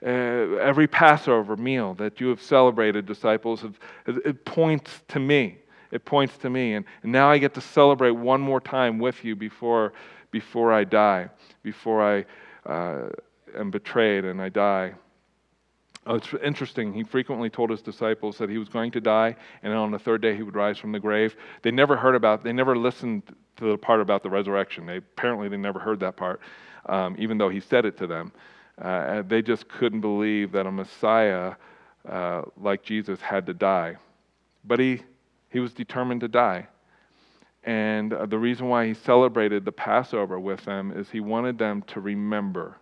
Uh, 0.00 0.56
every 0.58 0.86
Passover 0.86 1.56
meal 1.56 1.94
that 1.94 2.20
you 2.20 2.28
have 2.28 2.40
celebrated, 2.40 3.04
disciples, 3.04 3.62
have, 3.62 3.80
it 4.06 4.44
points 4.44 5.02
to 5.08 5.18
me. 5.18 5.58
It 5.90 6.04
points 6.04 6.38
to 6.38 6.50
me. 6.50 6.74
And, 6.74 6.84
and 7.02 7.10
now 7.10 7.30
I 7.30 7.38
get 7.38 7.54
to 7.54 7.60
celebrate 7.60 8.12
one 8.12 8.40
more 8.40 8.60
time 8.60 9.00
with 9.00 9.24
you 9.24 9.34
before, 9.34 9.92
before 10.30 10.72
I 10.72 10.84
die, 10.84 11.30
before 11.64 12.00
I 12.00 12.24
uh, 12.70 13.08
am 13.56 13.72
betrayed 13.72 14.24
and 14.24 14.40
I 14.40 14.50
die. 14.50 14.94
Oh, 16.08 16.14
it's 16.14 16.32
interesting. 16.42 16.94
He 16.94 17.04
frequently 17.04 17.50
told 17.50 17.68
his 17.68 17.82
disciples 17.82 18.38
that 18.38 18.48
he 18.48 18.56
was 18.56 18.70
going 18.70 18.90
to 18.92 19.00
die, 19.00 19.36
and 19.62 19.74
on 19.74 19.90
the 19.90 19.98
third 19.98 20.22
day 20.22 20.34
he 20.34 20.42
would 20.42 20.54
rise 20.54 20.78
from 20.78 20.90
the 20.90 20.98
grave. 20.98 21.36
They 21.60 21.70
never 21.70 21.98
heard 21.98 22.14
about, 22.14 22.42
they 22.42 22.52
never 22.52 22.74
listened 22.74 23.24
to 23.58 23.70
the 23.72 23.76
part 23.76 24.00
about 24.00 24.22
the 24.22 24.30
resurrection. 24.30 24.86
They 24.86 24.96
apparently 24.96 25.50
they 25.50 25.58
never 25.58 25.78
heard 25.78 26.00
that 26.00 26.16
part, 26.16 26.40
um, 26.86 27.14
even 27.18 27.36
though 27.36 27.50
he 27.50 27.60
said 27.60 27.84
it 27.84 27.98
to 27.98 28.06
them. 28.06 28.32
Uh, 28.80 29.20
they 29.20 29.42
just 29.42 29.68
couldn't 29.68 30.00
believe 30.00 30.50
that 30.52 30.64
a 30.66 30.72
Messiah 30.72 31.56
uh, 32.08 32.42
like 32.56 32.82
Jesus 32.82 33.20
had 33.20 33.44
to 33.44 33.52
die, 33.52 33.96
but 34.64 34.80
he 34.80 35.02
he 35.50 35.60
was 35.60 35.74
determined 35.74 36.22
to 36.22 36.28
die. 36.28 36.68
And 37.64 38.14
uh, 38.14 38.24
the 38.24 38.38
reason 38.38 38.68
why 38.68 38.86
he 38.86 38.94
celebrated 38.94 39.66
the 39.66 39.72
Passover 39.72 40.40
with 40.40 40.64
them 40.64 40.90
is 40.90 41.10
he 41.10 41.20
wanted 41.20 41.58
them 41.58 41.82
to 41.88 42.00
remember 42.00 42.78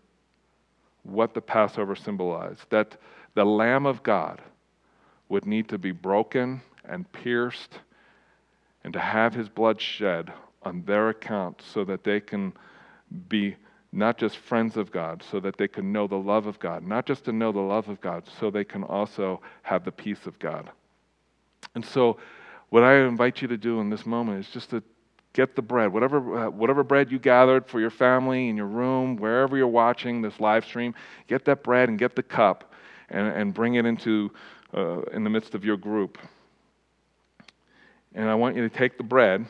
what 1.02 1.34
the 1.34 1.40
Passover 1.40 1.96
symbolized 1.96 2.66
that 2.70 2.96
the 3.36 3.44
Lamb 3.44 3.84
of 3.84 4.02
God 4.02 4.40
would 5.28 5.44
need 5.44 5.68
to 5.68 5.76
be 5.76 5.92
broken 5.92 6.62
and 6.86 7.10
pierced 7.12 7.80
and 8.82 8.94
to 8.94 8.98
have 8.98 9.34
his 9.34 9.50
blood 9.50 9.78
shed 9.78 10.32
on 10.62 10.82
their 10.86 11.10
account 11.10 11.62
so 11.62 11.84
that 11.84 12.02
they 12.02 12.18
can 12.18 12.54
be 13.28 13.54
not 13.92 14.16
just 14.16 14.38
friends 14.38 14.78
of 14.78 14.90
God, 14.90 15.22
so 15.30 15.38
that 15.40 15.58
they 15.58 15.68
can 15.68 15.92
know 15.92 16.06
the 16.06 16.16
love 16.16 16.46
of 16.46 16.58
God, 16.58 16.82
not 16.82 17.04
just 17.04 17.24
to 17.26 17.32
know 17.32 17.52
the 17.52 17.60
love 17.60 17.88
of 17.88 18.00
God, 18.00 18.26
so 18.40 18.50
they 18.50 18.64
can 18.64 18.82
also 18.82 19.42
have 19.62 19.84
the 19.84 19.92
peace 19.92 20.26
of 20.26 20.38
God. 20.38 20.70
And 21.74 21.84
so, 21.84 22.16
what 22.70 22.84
I 22.84 22.96
invite 23.00 23.42
you 23.42 23.48
to 23.48 23.56
do 23.58 23.80
in 23.80 23.90
this 23.90 24.06
moment 24.06 24.40
is 24.44 24.50
just 24.50 24.70
to 24.70 24.82
get 25.34 25.54
the 25.54 25.62
bread, 25.62 25.92
whatever, 25.92 26.46
uh, 26.46 26.50
whatever 26.50 26.82
bread 26.82 27.12
you 27.12 27.18
gathered 27.18 27.66
for 27.66 27.80
your 27.80 27.90
family 27.90 28.48
in 28.48 28.56
your 28.56 28.66
room, 28.66 29.16
wherever 29.16 29.56
you're 29.56 29.68
watching 29.68 30.22
this 30.22 30.40
live 30.40 30.64
stream, 30.64 30.94
get 31.28 31.44
that 31.44 31.62
bread 31.62 31.90
and 31.90 31.98
get 31.98 32.16
the 32.16 32.22
cup 32.22 32.72
and, 33.10 33.26
and 33.28 33.54
bring 33.54 33.74
it 33.74 33.86
into 33.86 34.32
uh, 34.74 35.02
in 35.12 35.24
the 35.24 35.30
midst 35.30 35.54
of 35.54 35.64
your 35.64 35.76
group. 35.76 36.18
And 38.14 38.28
I 38.28 38.34
want 38.34 38.56
you 38.56 38.68
to 38.68 38.74
take 38.74 38.96
the 38.96 39.04
bread 39.04 39.46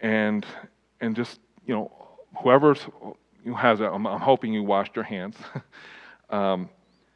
and 0.00 0.44
and 1.00 1.14
just 1.14 1.40
you 1.64 1.74
know 1.74 1.92
whoever's 2.42 2.86
who 3.44 3.54
has 3.54 3.80
it, 3.80 3.84
I'm, 3.84 4.06
I'm 4.06 4.20
hoping 4.20 4.52
you 4.52 4.62
washed 4.62 4.94
your 4.94 5.04
hands. 5.04 5.36
um, 6.30 6.68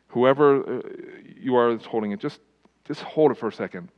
whoever 0.08 0.78
uh, 0.78 0.82
you 1.40 1.54
are 1.56 1.72
that's 1.72 1.86
holding 1.86 2.12
it, 2.12 2.20
just 2.20 2.40
just 2.86 3.02
hold 3.02 3.30
it 3.32 3.36
for 3.36 3.48
a 3.48 3.52
second. 3.52 3.88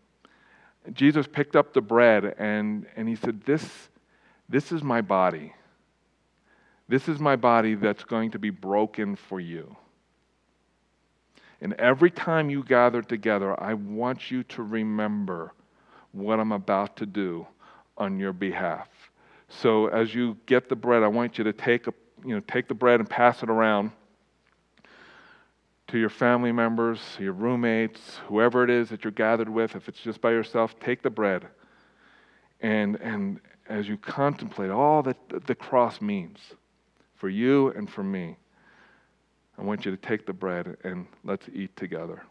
Jesus 0.93 1.27
picked 1.27 1.57
up 1.57 1.73
the 1.73 1.81
bread 1.81 2.35
and, 2.39 2.87
and 2.97 3.09
he 3.09 3.17
said, 3.17 3.43
this, 3.43 3.89
this 4.49 4.73
is 4.73 4.83
my 4.83 5.01
body. 5.01 5.53
This 6.89 7.09
is 7.09 7.19
my 7.19 7.37
body 7.37 7.75
that's 7.75 8.05
going 8.05 8.31
to 8.31 8.39
be 8.39 8.51
broken 8.51 9.15
for 9.17 9.41
you. 9.41 9.77
And 11.61 11.75
every 11.75 12.11
time 12.11 12.51
you 12.51 12.63
gather 12.63 13.03
together, 13.03 13.61
I 13.61 13.75
want 13.75 14.31
you 14.31 14.45
to 14.45 14.63
remember 14.63 15.53
what 16.13 16.39
I'm 16.39 16.53
about 16.53 16.97
to 16.99 17.07
do 17.07 17.47
on 17.97 18.19
your 18.19 18.33
behalf. 18.33 18.89
So 19.49 19.87
as 19.89 20.15
you 20.15 20.37
get 20.47 20.69
the 20.69 20.77
bread, 20.77 21.03
I 21.03 21.09
want 21.09 21.39
you 21.39 21.45
to 21.45 21.53
take, 21.53 21.87
a, 21.87 21.95
you 22.25 22.35
know, 22.35 22.43
take 22.47 22.69
the 22.69 22.75
bread 22.75 23.01
and 23.01 23.09
pass 23.09 23.43
it 23.43 23.51
around 23.51 23.91
to 25.89 25.99
your 25.99 26.11
family 26.11 26.53
members, 26.53 27.01
your 27.19 27.33
roommates, 27.33 28.19
whoever 28.29 28.63
it 28.63 28.71
is 28.71 28.91
that 28.91 29.05
you're 29.05 29.11
gathered 29.11 29.49
with, 29.49 29.75
if 29.75 29.89
it's 29.89 30.01
just 30.01 30.21
by 30.21 30.31
yourself, 30.31 30.79
take 30.81 31.03
the 31.03 31.11
bread. 31.11 31.47
And, 32.61 32.97
and 32.97 33.41
as 33.69 33.89
you 33.89 33.97
contemplate 33.97 34.71
all 34.71 35.03
that 35.03 35.17
the 35.47 35.55
cross 35.55 36.01
means 36.01 36.39
for 37.17 37.29
you 37.29 37.69
and 37.71 37.89
for 37.89 38.03
me. 38.03 38.37
I 39.59 39.63
want 39.63 39.85
you 39.85 39.91
to 39.91 39.97
take 39.97 40.25
the 40.25 40.33
bread 40.33 40.77
and 40.85 41.07
let's 41.25 41.49
eat 41.53 41.77
together. 41.77 42.23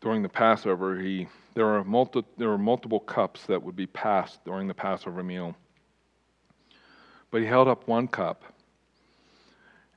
During 0.00 0.22
the 0.22 0.28
Passover, 0.28 0.98
he, 0.98 1.28
there, 1.54 1.66
are 1.66 1.84
multi, 1.84 2.24
there 2.38 2.48
were 2.48 2.58
multiple 2.58 3.00
cups 3.00 3.44
that 3.46 3.62
would 3.62 3.76
be 3.76 3.86
passed 3.86 4.44
during 4.44 4.66
the 4.66 4.74
Passover 4.74 5.22
meal. 5.22 5.54
But 7.30 7.42
he 7.42 7.46
held 7.46 7.68
up 7.68 7.86
one 7.86 8.08
cup, 8.08 8.42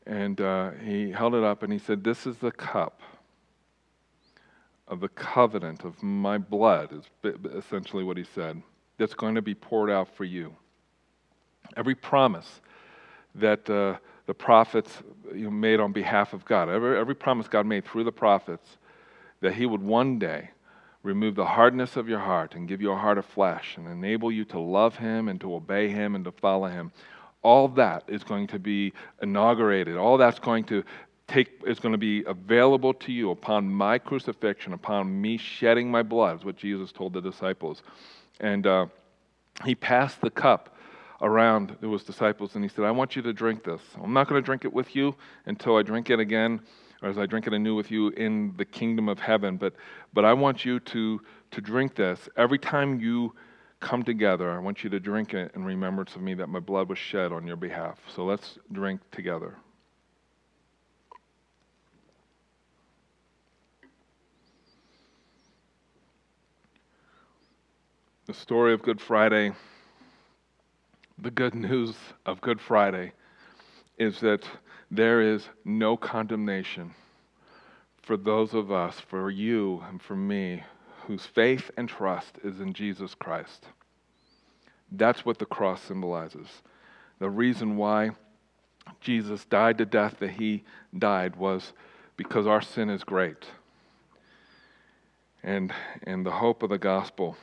and 0.06 0.40
uh, 0.42 0.72
he 0.72 1.12
held 1.12 1.34
it 1.34 1.44
up 1.44 1.64
and 1.64 1.72
he 1.72 1.80
said, 1.80 2.04
This 2.04 2.28
is 2.28 2.38
the 2.38 2.52
cup 2.52 3.02
of 4.88 5.00
the 5.00 5.08
covenant 5.10 5.86
of 5.86 6.04
my 6.04 6.38
blood, 6.38 6.90
is 6.92 7.34
essentially 7.56 8.04
what 8.04 8.18
he 8.18 8.26
said, 8.36 8.62
that's 8.98 9.14
going 9.14 9.36
to 9.36 9.42
be 9.42 9.56
poured 9.56 9.90
out 9.90 10.14
for 10.16 10.26
you. 10.26 10.54
Every 11.78 11.96
promise 11.96 12.62
that 13.36 13.68
uh, 13.70 13.98
the 14.28 14.34
prophets 14.34 15.02
you 15.34 15.50
made 15.50 15.80
on 15.80 15.94
behalf 15.94 16.34
of 16.34 16.46
God, 16.46 16.70
every, 16.70 17.00
every 17.00 17.16
promise 17.16 17.48
God 17.48 17.66
made 17.66 17.86
through 17.86 18.04
the 18.04 18.12
prophets, 18.12 18.78
that 19.44 19.54
He 19.54 19.66
would 19.66 19.84
one 19.84 20.20
day 20.20 20.50
remove 21.04 21.36
the 21.36 21.46
hardness 21.46 21.98
of 21.98 22.08
your 22.08 22.20
heart 22.20 22.56
and 22.56 22.66
give 22.68 22.82
you 22.82 22.92
a 22.92 22.98
heart 22.98 23.18
of 23.18 23.26
flesh 23.26 23.76
and 23.76 23.88
enable 23.88 24.32
you 24.32 24.46
to 24.46 24.60
love 24.60 24.96
Him 24.96 25.28
and 25.28 25.40
to 25.42 25.54
obey 25.54 25.90
Him 25.90 26.16
and 26.16 26.24
to 26.24 26.32
follow 26.32 26.68
Him. 26.68 26.94
All 27.42 27.68
that 27.68 28.06
is 28.08 28.24
going 28.24 28.48
to 28.48 28.60
be 28.60 28.94
inaugurated. 29.22 29.98
All 29.98 30.18
that's 30.18 30.40
going 30.40 30.64
to 30.66 30.82
take 31.28 31.62
is 31.68 31.78
going 31.80 31.92
to 31.92 31.98
be 31.98 32.24
available 32.24 32.94
to 32.94 33.12
you 33.12 33.32
upon 33.32 33.70
my 33.70 33.98
crucifixion, 33.98 34.72
upon 34.72 35.22
me 35.22 35.36
shedding 35.38 35.92
my 35.92 36.04
blood, 36.04 36.40
is 36.40 36.46
what 36.46 36.56
Jesus 36.56 36.94
told 36.94 37.12
the 37.12 37.22
disciples. 37.22 37.84
And 38.40 38.66
uh, 38.66 38.86
he 39.66 39.76
passed 39.76 40.22
the 40.22 40.30
cup 40.30 40.78
around 41.22 41.76
to 41.82 41.92
his 41.92 42.04
disciples 42.04 42.56
and 42.56 42.64
he 42.64 42.70
said, 42.70 42.86
I 42.86 42.92
want 42.92 43.18
you 43.18 43.22
to 43.24 43.34
drink 43.34 43.66
this. 43.66 43.82
I'm 44.02 44.14
not 44.14 44.30
going 44.30 44.42
to 44.42 44.46
drink 44.46 44.64
it 44.64 44.72
with 44.72 44.96
you 44.96 45.16
until 45.46 45.76
I 45.76 45.82
drink 45.82 46.10
it 46.10 46.22
again 46.22 46.62
or 47.04 47.10
as 47.10 47.18
I 47.18 47.26
drink 47.26 47.46
it 47.46 47.54
anew 47.54 47.76
with 47.76 47.92
you 47.92 48.10
in 48.10 48.54
the 48.56 48.64
kingdom 48.64 49.10
of 49.10 49.20
heaven. 49.20 49.58
But, 49.58 49.74
but 50.14 50.24
I 50.24 50.34
want 50.34 50.64
you 50.64 50.80
to, 50.80 51.22
to 51.52 51.62
drink 51.62 51.96
this. 51.96 52.30
Every 52.38 52.58
time 52.58 53.02
you 53.02 53.36
come 53.82 54.04
together, 54.04 54.50
I 54.50 54.60
want 54.60 54.86
you 54.86 54.90
to 54.90 55.00
drink 55.02 55.34
it 55.34 55.52
in 55.54 55.66
remembrance 55.66 56.16
of 56.16 56.22
me 56.22 56.34
that 56.36 56.48
my 56.48 56.60
blood 56.62 56.88
was 56.88 56.98
shed 56.98 57.34
on 57.34 57.46
your 57.46 57.58
behalf. 57.58 58.00
So 58.16 58.24
let's 58.24 58.58
drink 58.72 59.02
together. 59.12 59.58
The 68.28 68.34
story 68.34 68.74
of 68.74 68.82
Good 68.82 69.02
Friday, 69.02 69.52
the 71.20 71.30
good 71.30 71.54
news 71.54 71.94
of 72.26 72.40
Good 72.40 72.62
Friday 72.62 73.12
is 73.98 74.22
that 74.22 74.46
there 74.94 75.22
is 75.22 75.50
no 75.66 75.98
condemnation 75.98 76.94
for 78.04 78.16
those 78.16 78.54
of 78.54 78.72
us, 78.72 79.00
for 79.00 79.32
you 79.32 79.82
and 79.90 80.00
for 80.00 80.16
me, 80.16 80.62
whose 81.08 81.26
faith 81.26 81.72
and 81.78 81.90
trust 81.90 82.38
is 82.44 82.60
in 82.60 82.74
Jesus 82.74 83.16
Christ. 83.16 83.66
That's 84.92 85.26
what 85.26 85.40
the 85.40 85.48
cross 85.48 85.82
symbolizes. 85.82 86.48
The 87.18 87.30
reason 87.30 87.76
why 87.76 88.12
Jesus 89.02 89.46
died 89.46 89.80
the 89.80 89.86
death 89.86 90.18
that 90.20 90.32
he 90.32 90.64
died 90.96 91.38
was 91.38 91.74
because 92.16 92.46
our 92.46 92.62
sin 92.62 92.92
is 92.92 93.04
great. 93.04 93.48
And, 95.42 95.74
and 96.04 96.24
the 96.24 96.32
hope 96.32 96.62
of 96.62 96.70
the 96.70 96.78
gospel 96.78 97.36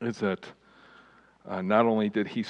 is 0.00 0.18
that 0.18 0.44
uh, 1.46 1.62
not 1.62 1.86
only 1.86 2.08
did 2.08 2.26
he, 2.26 2.44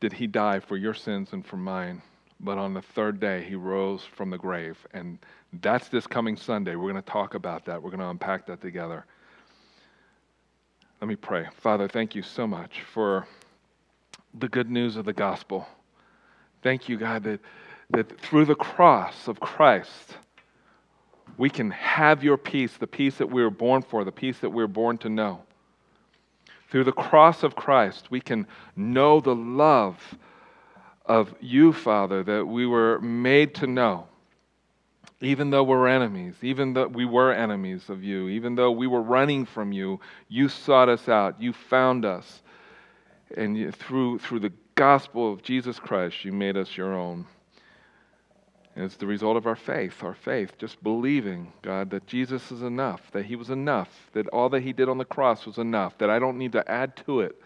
did 0.00 0.14
he 0.14 0.26
die 0.26 0.58
for 0.58 0.76
your 0.76 0.94
sins 0.94 1.28
and 1.32 1.46
for 1.46 1.56
mine, 1.56 2.02
but 2.40 2.58
on 2.58 2.74
the 2.74 2.82
third 2.82 3.18
day, 3.18 3.44
he 3.44 3.54
rose 3.54 4.02
from 4.02 4.30
the 4.30 4.38
grave. 4.38 4.76
And 4.92 5.18
that's 5.60 5.88
this 5.88 6.06
coming 6.06 6.36
Sunday. 6.36 6.76
We're 6.76 6.90
going 6.92 7.02
to 7.02 7.10
talk 7.10 7.34
about 7.34 7.64
that. 7.64 7.82
We're 7.82 7.90
going 7.90 8.00
to 8.00 8.10
unpack 8.10 8.46
that 8.46 8.60
together. 8.60 9.04
Let 11.00 11.08
me 11.08 11.16
pray. 11.16 11.46
Father, 11.58 11.88
thank 11.88 12.14
you 12.14 12.22
so 12.22 12.46
much 12.46 12.82
for 12.92 13.26
the 14.38 14.48
good 14.48 14.70
news 14.70 14.96
of 14.96 15.04
the 15.04 15.12
gospel. 15.12 15.66
Thank 16.62 16.88
you, 16.88 16.98
God, 16.98 17.22
that, 17.24 17.40
that 17.90 18.20
through 18.20 18.46
the 18.46 18.54
cross 18.54 19.28
of 19.28 19.40
Christ, 19.40 20.16
we 21.38 21.50
can 21.50 21.70
have 21.70 22.24
your 22.24 22.36
peace, 22.36 22.76
the 22.76 22.86
peace 22.86 23.16
that 23.16 23.30
we 23.30 23.42
were 23.42 23.50
born 23.50 23.82
for, 23.82 24.04
the 24.04 24.12
peace 24.12 24.38
that 24.40 24.50
we 24.50 24.62
were 24.62 24.68
born 24.68 24.98
to 24.98 25.08
know. 25.08 25.42
Through 26.70 26.84
the 26.84 26.92
cross 26.92 27.42
of 27.42 27.54
Christ, 27.54 28.10
we 28.10 28.20
can 28.20 28.46
know 28.74 29.20
the 29.20 29.34
love 29.34 30.16
of 31.06 31.34
you, 31.40 31.72
Father, 31.72 32.22
that 32.24 32.46
we 32.46 32.66
were 32.66 33.00
made 33.00 33.54
to 33.56 33.66
know. 33.66 34.06
Even 35.22 35.48
though 35.48 35.64
we're 35.64 35.88
enemies, 35.88 36.34
even 36.42 36.74
though 36.74 36.88
we 36.88 37.06
were 37.06 37.32
enemies 37.32 37.88
of 37.88 38.04
you, 38.04 38.28
even 38.28 38.54
though 38.54 38.70
we 38.70 38.86
were 38.86 39.00
running 39.00 39.46
from 39.46 39.72
you, 39.72 39.98
you 40.28 40.48
sought 40.48 40.90
us 40.90 41.08
out, 41.08 41.40
you 41.40 41.54
found 41.54 42.04
us. 42.04 42.42
And 43.34 43.56
you, 43.56 43.72
through, 43.72 44.18
through 44.18 44.40
the 44.40 44.52
gospel 44.74 45.32
of 45.32 45.42
Jesus 45.42 45.78
Christ, 45.78 46.24
you 46.24 46.32
made 46.32 46.56
us 46.56 46.76
your 46.76 46.92
own. 46.92 47.26
And 48.74 48.84
it's 48.84 48.96
the 48.96 49.06
result 49.06 49.38
of 49.38 49.46
our 49.46 49.56
faith, 49.56 50.02
our 50.02 50.14
faith, 50.14 50.58
just 50.58 50.82
believing, 50.82 51.50
God, 51.62 51.88
that 51.90 52.06
Jesus 52.06 52.52
is 52.52 52.60
enough, 52.60 53.00
that 53.12 53.24
He 53.24 53.34
was 53.34 53.48
enough, 53.48 53.88
that 54.12 54.28
all 54.28 54.50
that 54.50 54.62
He 54.62 54.74
did 54.74 54.90
on 54.90 54.98
the 54.98 55.04
cross 55.06 55.46
was 55.46 55.56
enough, 55.56 55.96
that 55.96 56.10
I 56.10 56.18
don't 56.18 56.36
need 56.36 56.52
to 56.52 56.70
add 56.70 56.94
to 57.06 57.20
it 57.20 57.40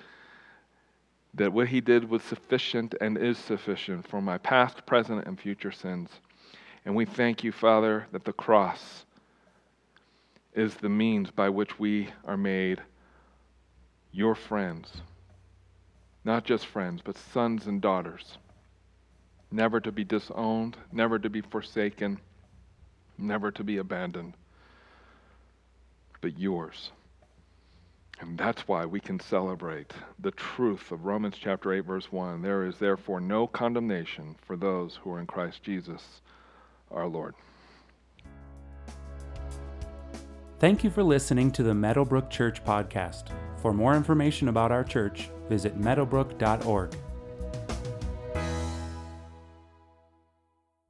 that 1.35 1.53
what 1.53 1.69
he 1.69 1.81
did 1.81 2.09
was 2.09 2.23
sufficient 2.23 2.95
and 3.01 3.17
is 3.17 3.39
sufficient 3.39 4.07
for 4.09 4.21
my 4.21 4.39
past, 4.39 4.85
present, 4.87 5.27
and 5.27 5.39
future 5.39 5.73
sins. 5.73 6.11
And 6.85 6.95
we 6.95 7.05
thank 7.05 7.45
you, 7.45 7.53
Father, 7.53 8.07
that 8.13 8.25
the 8.25 8.33
cross 8.33 9.05
is 10.55 10.75
the 10.75 10.89
means 10.89 11.31
by 11.31 11.49
which 11.49 11.79
we 11.79 12.09
are 12.25 12.37
made 12.37 12.83
your 14.13 14.35
friends. 14.35 15.03
Not 16.25 16.45
just 16.45 16.67
friends, 16.67 17.01
but 17.05 17.17
sons 17.17 17.67
and 17.67 17.81
daughters. 17.81 18.39
Never 19.53 19.81
to 19.81 19.93
be 19.93 20.05
disowned, 20.05 20.77
never 20.93 21.19
to 21.19 21.31
be 21.31 21.41
forsaken, 21.41 22.19
never 23.19 23.51
to 23.53 23.65
be 23.65 23.79
abandoned, 23.79 24.35
but 26.21 26.39
yours. 26.39 26.91
And 28.21 28.37
that's 28.37 28.69
why 28.69 28.85
we 28.85 29.01
can 29.01 29.19
celebrate 29.19 29.93
the 30.19 30.31
truth 30.31 30.93
of 30.93 31.07
Romans 31.07 31.37
chapter 31.41 31.73
8, 31.73 31.81
verse 31.81 32.13
1. 32.13 32.43
There 32.43 32.67
is 32.67 32.77
therefore 32.77 33.21
no 33.21 33.47
condemnation 33.47 34.37
for 34.47 34.57
those 34.57 34.99
who 35.03 35.13
are 35.13 35.21
in 35.21 35.27
Christ 35.27 35.63
Jesus 35.63 36.21
our 36.91 37.07
Lord. 37.07 37.35
Thank 40.59 40.85
you 40.85 40.91
for 40.91 41.03
listening 41.03 41.51
to 41.53 41.63
the 41.63 41.75
Meadowbrook 41.75 42.29
Church 42.29 42.63
podcast. 42.63 43.29
For 43.63 43.73
more 43.73 43.95
information 43.95 44.49
about 44.49 44.71
our 44.71 44.85
church, 44.85 45.31
visit 45.49 45.79
meadowbrook.org. 45.79 46.95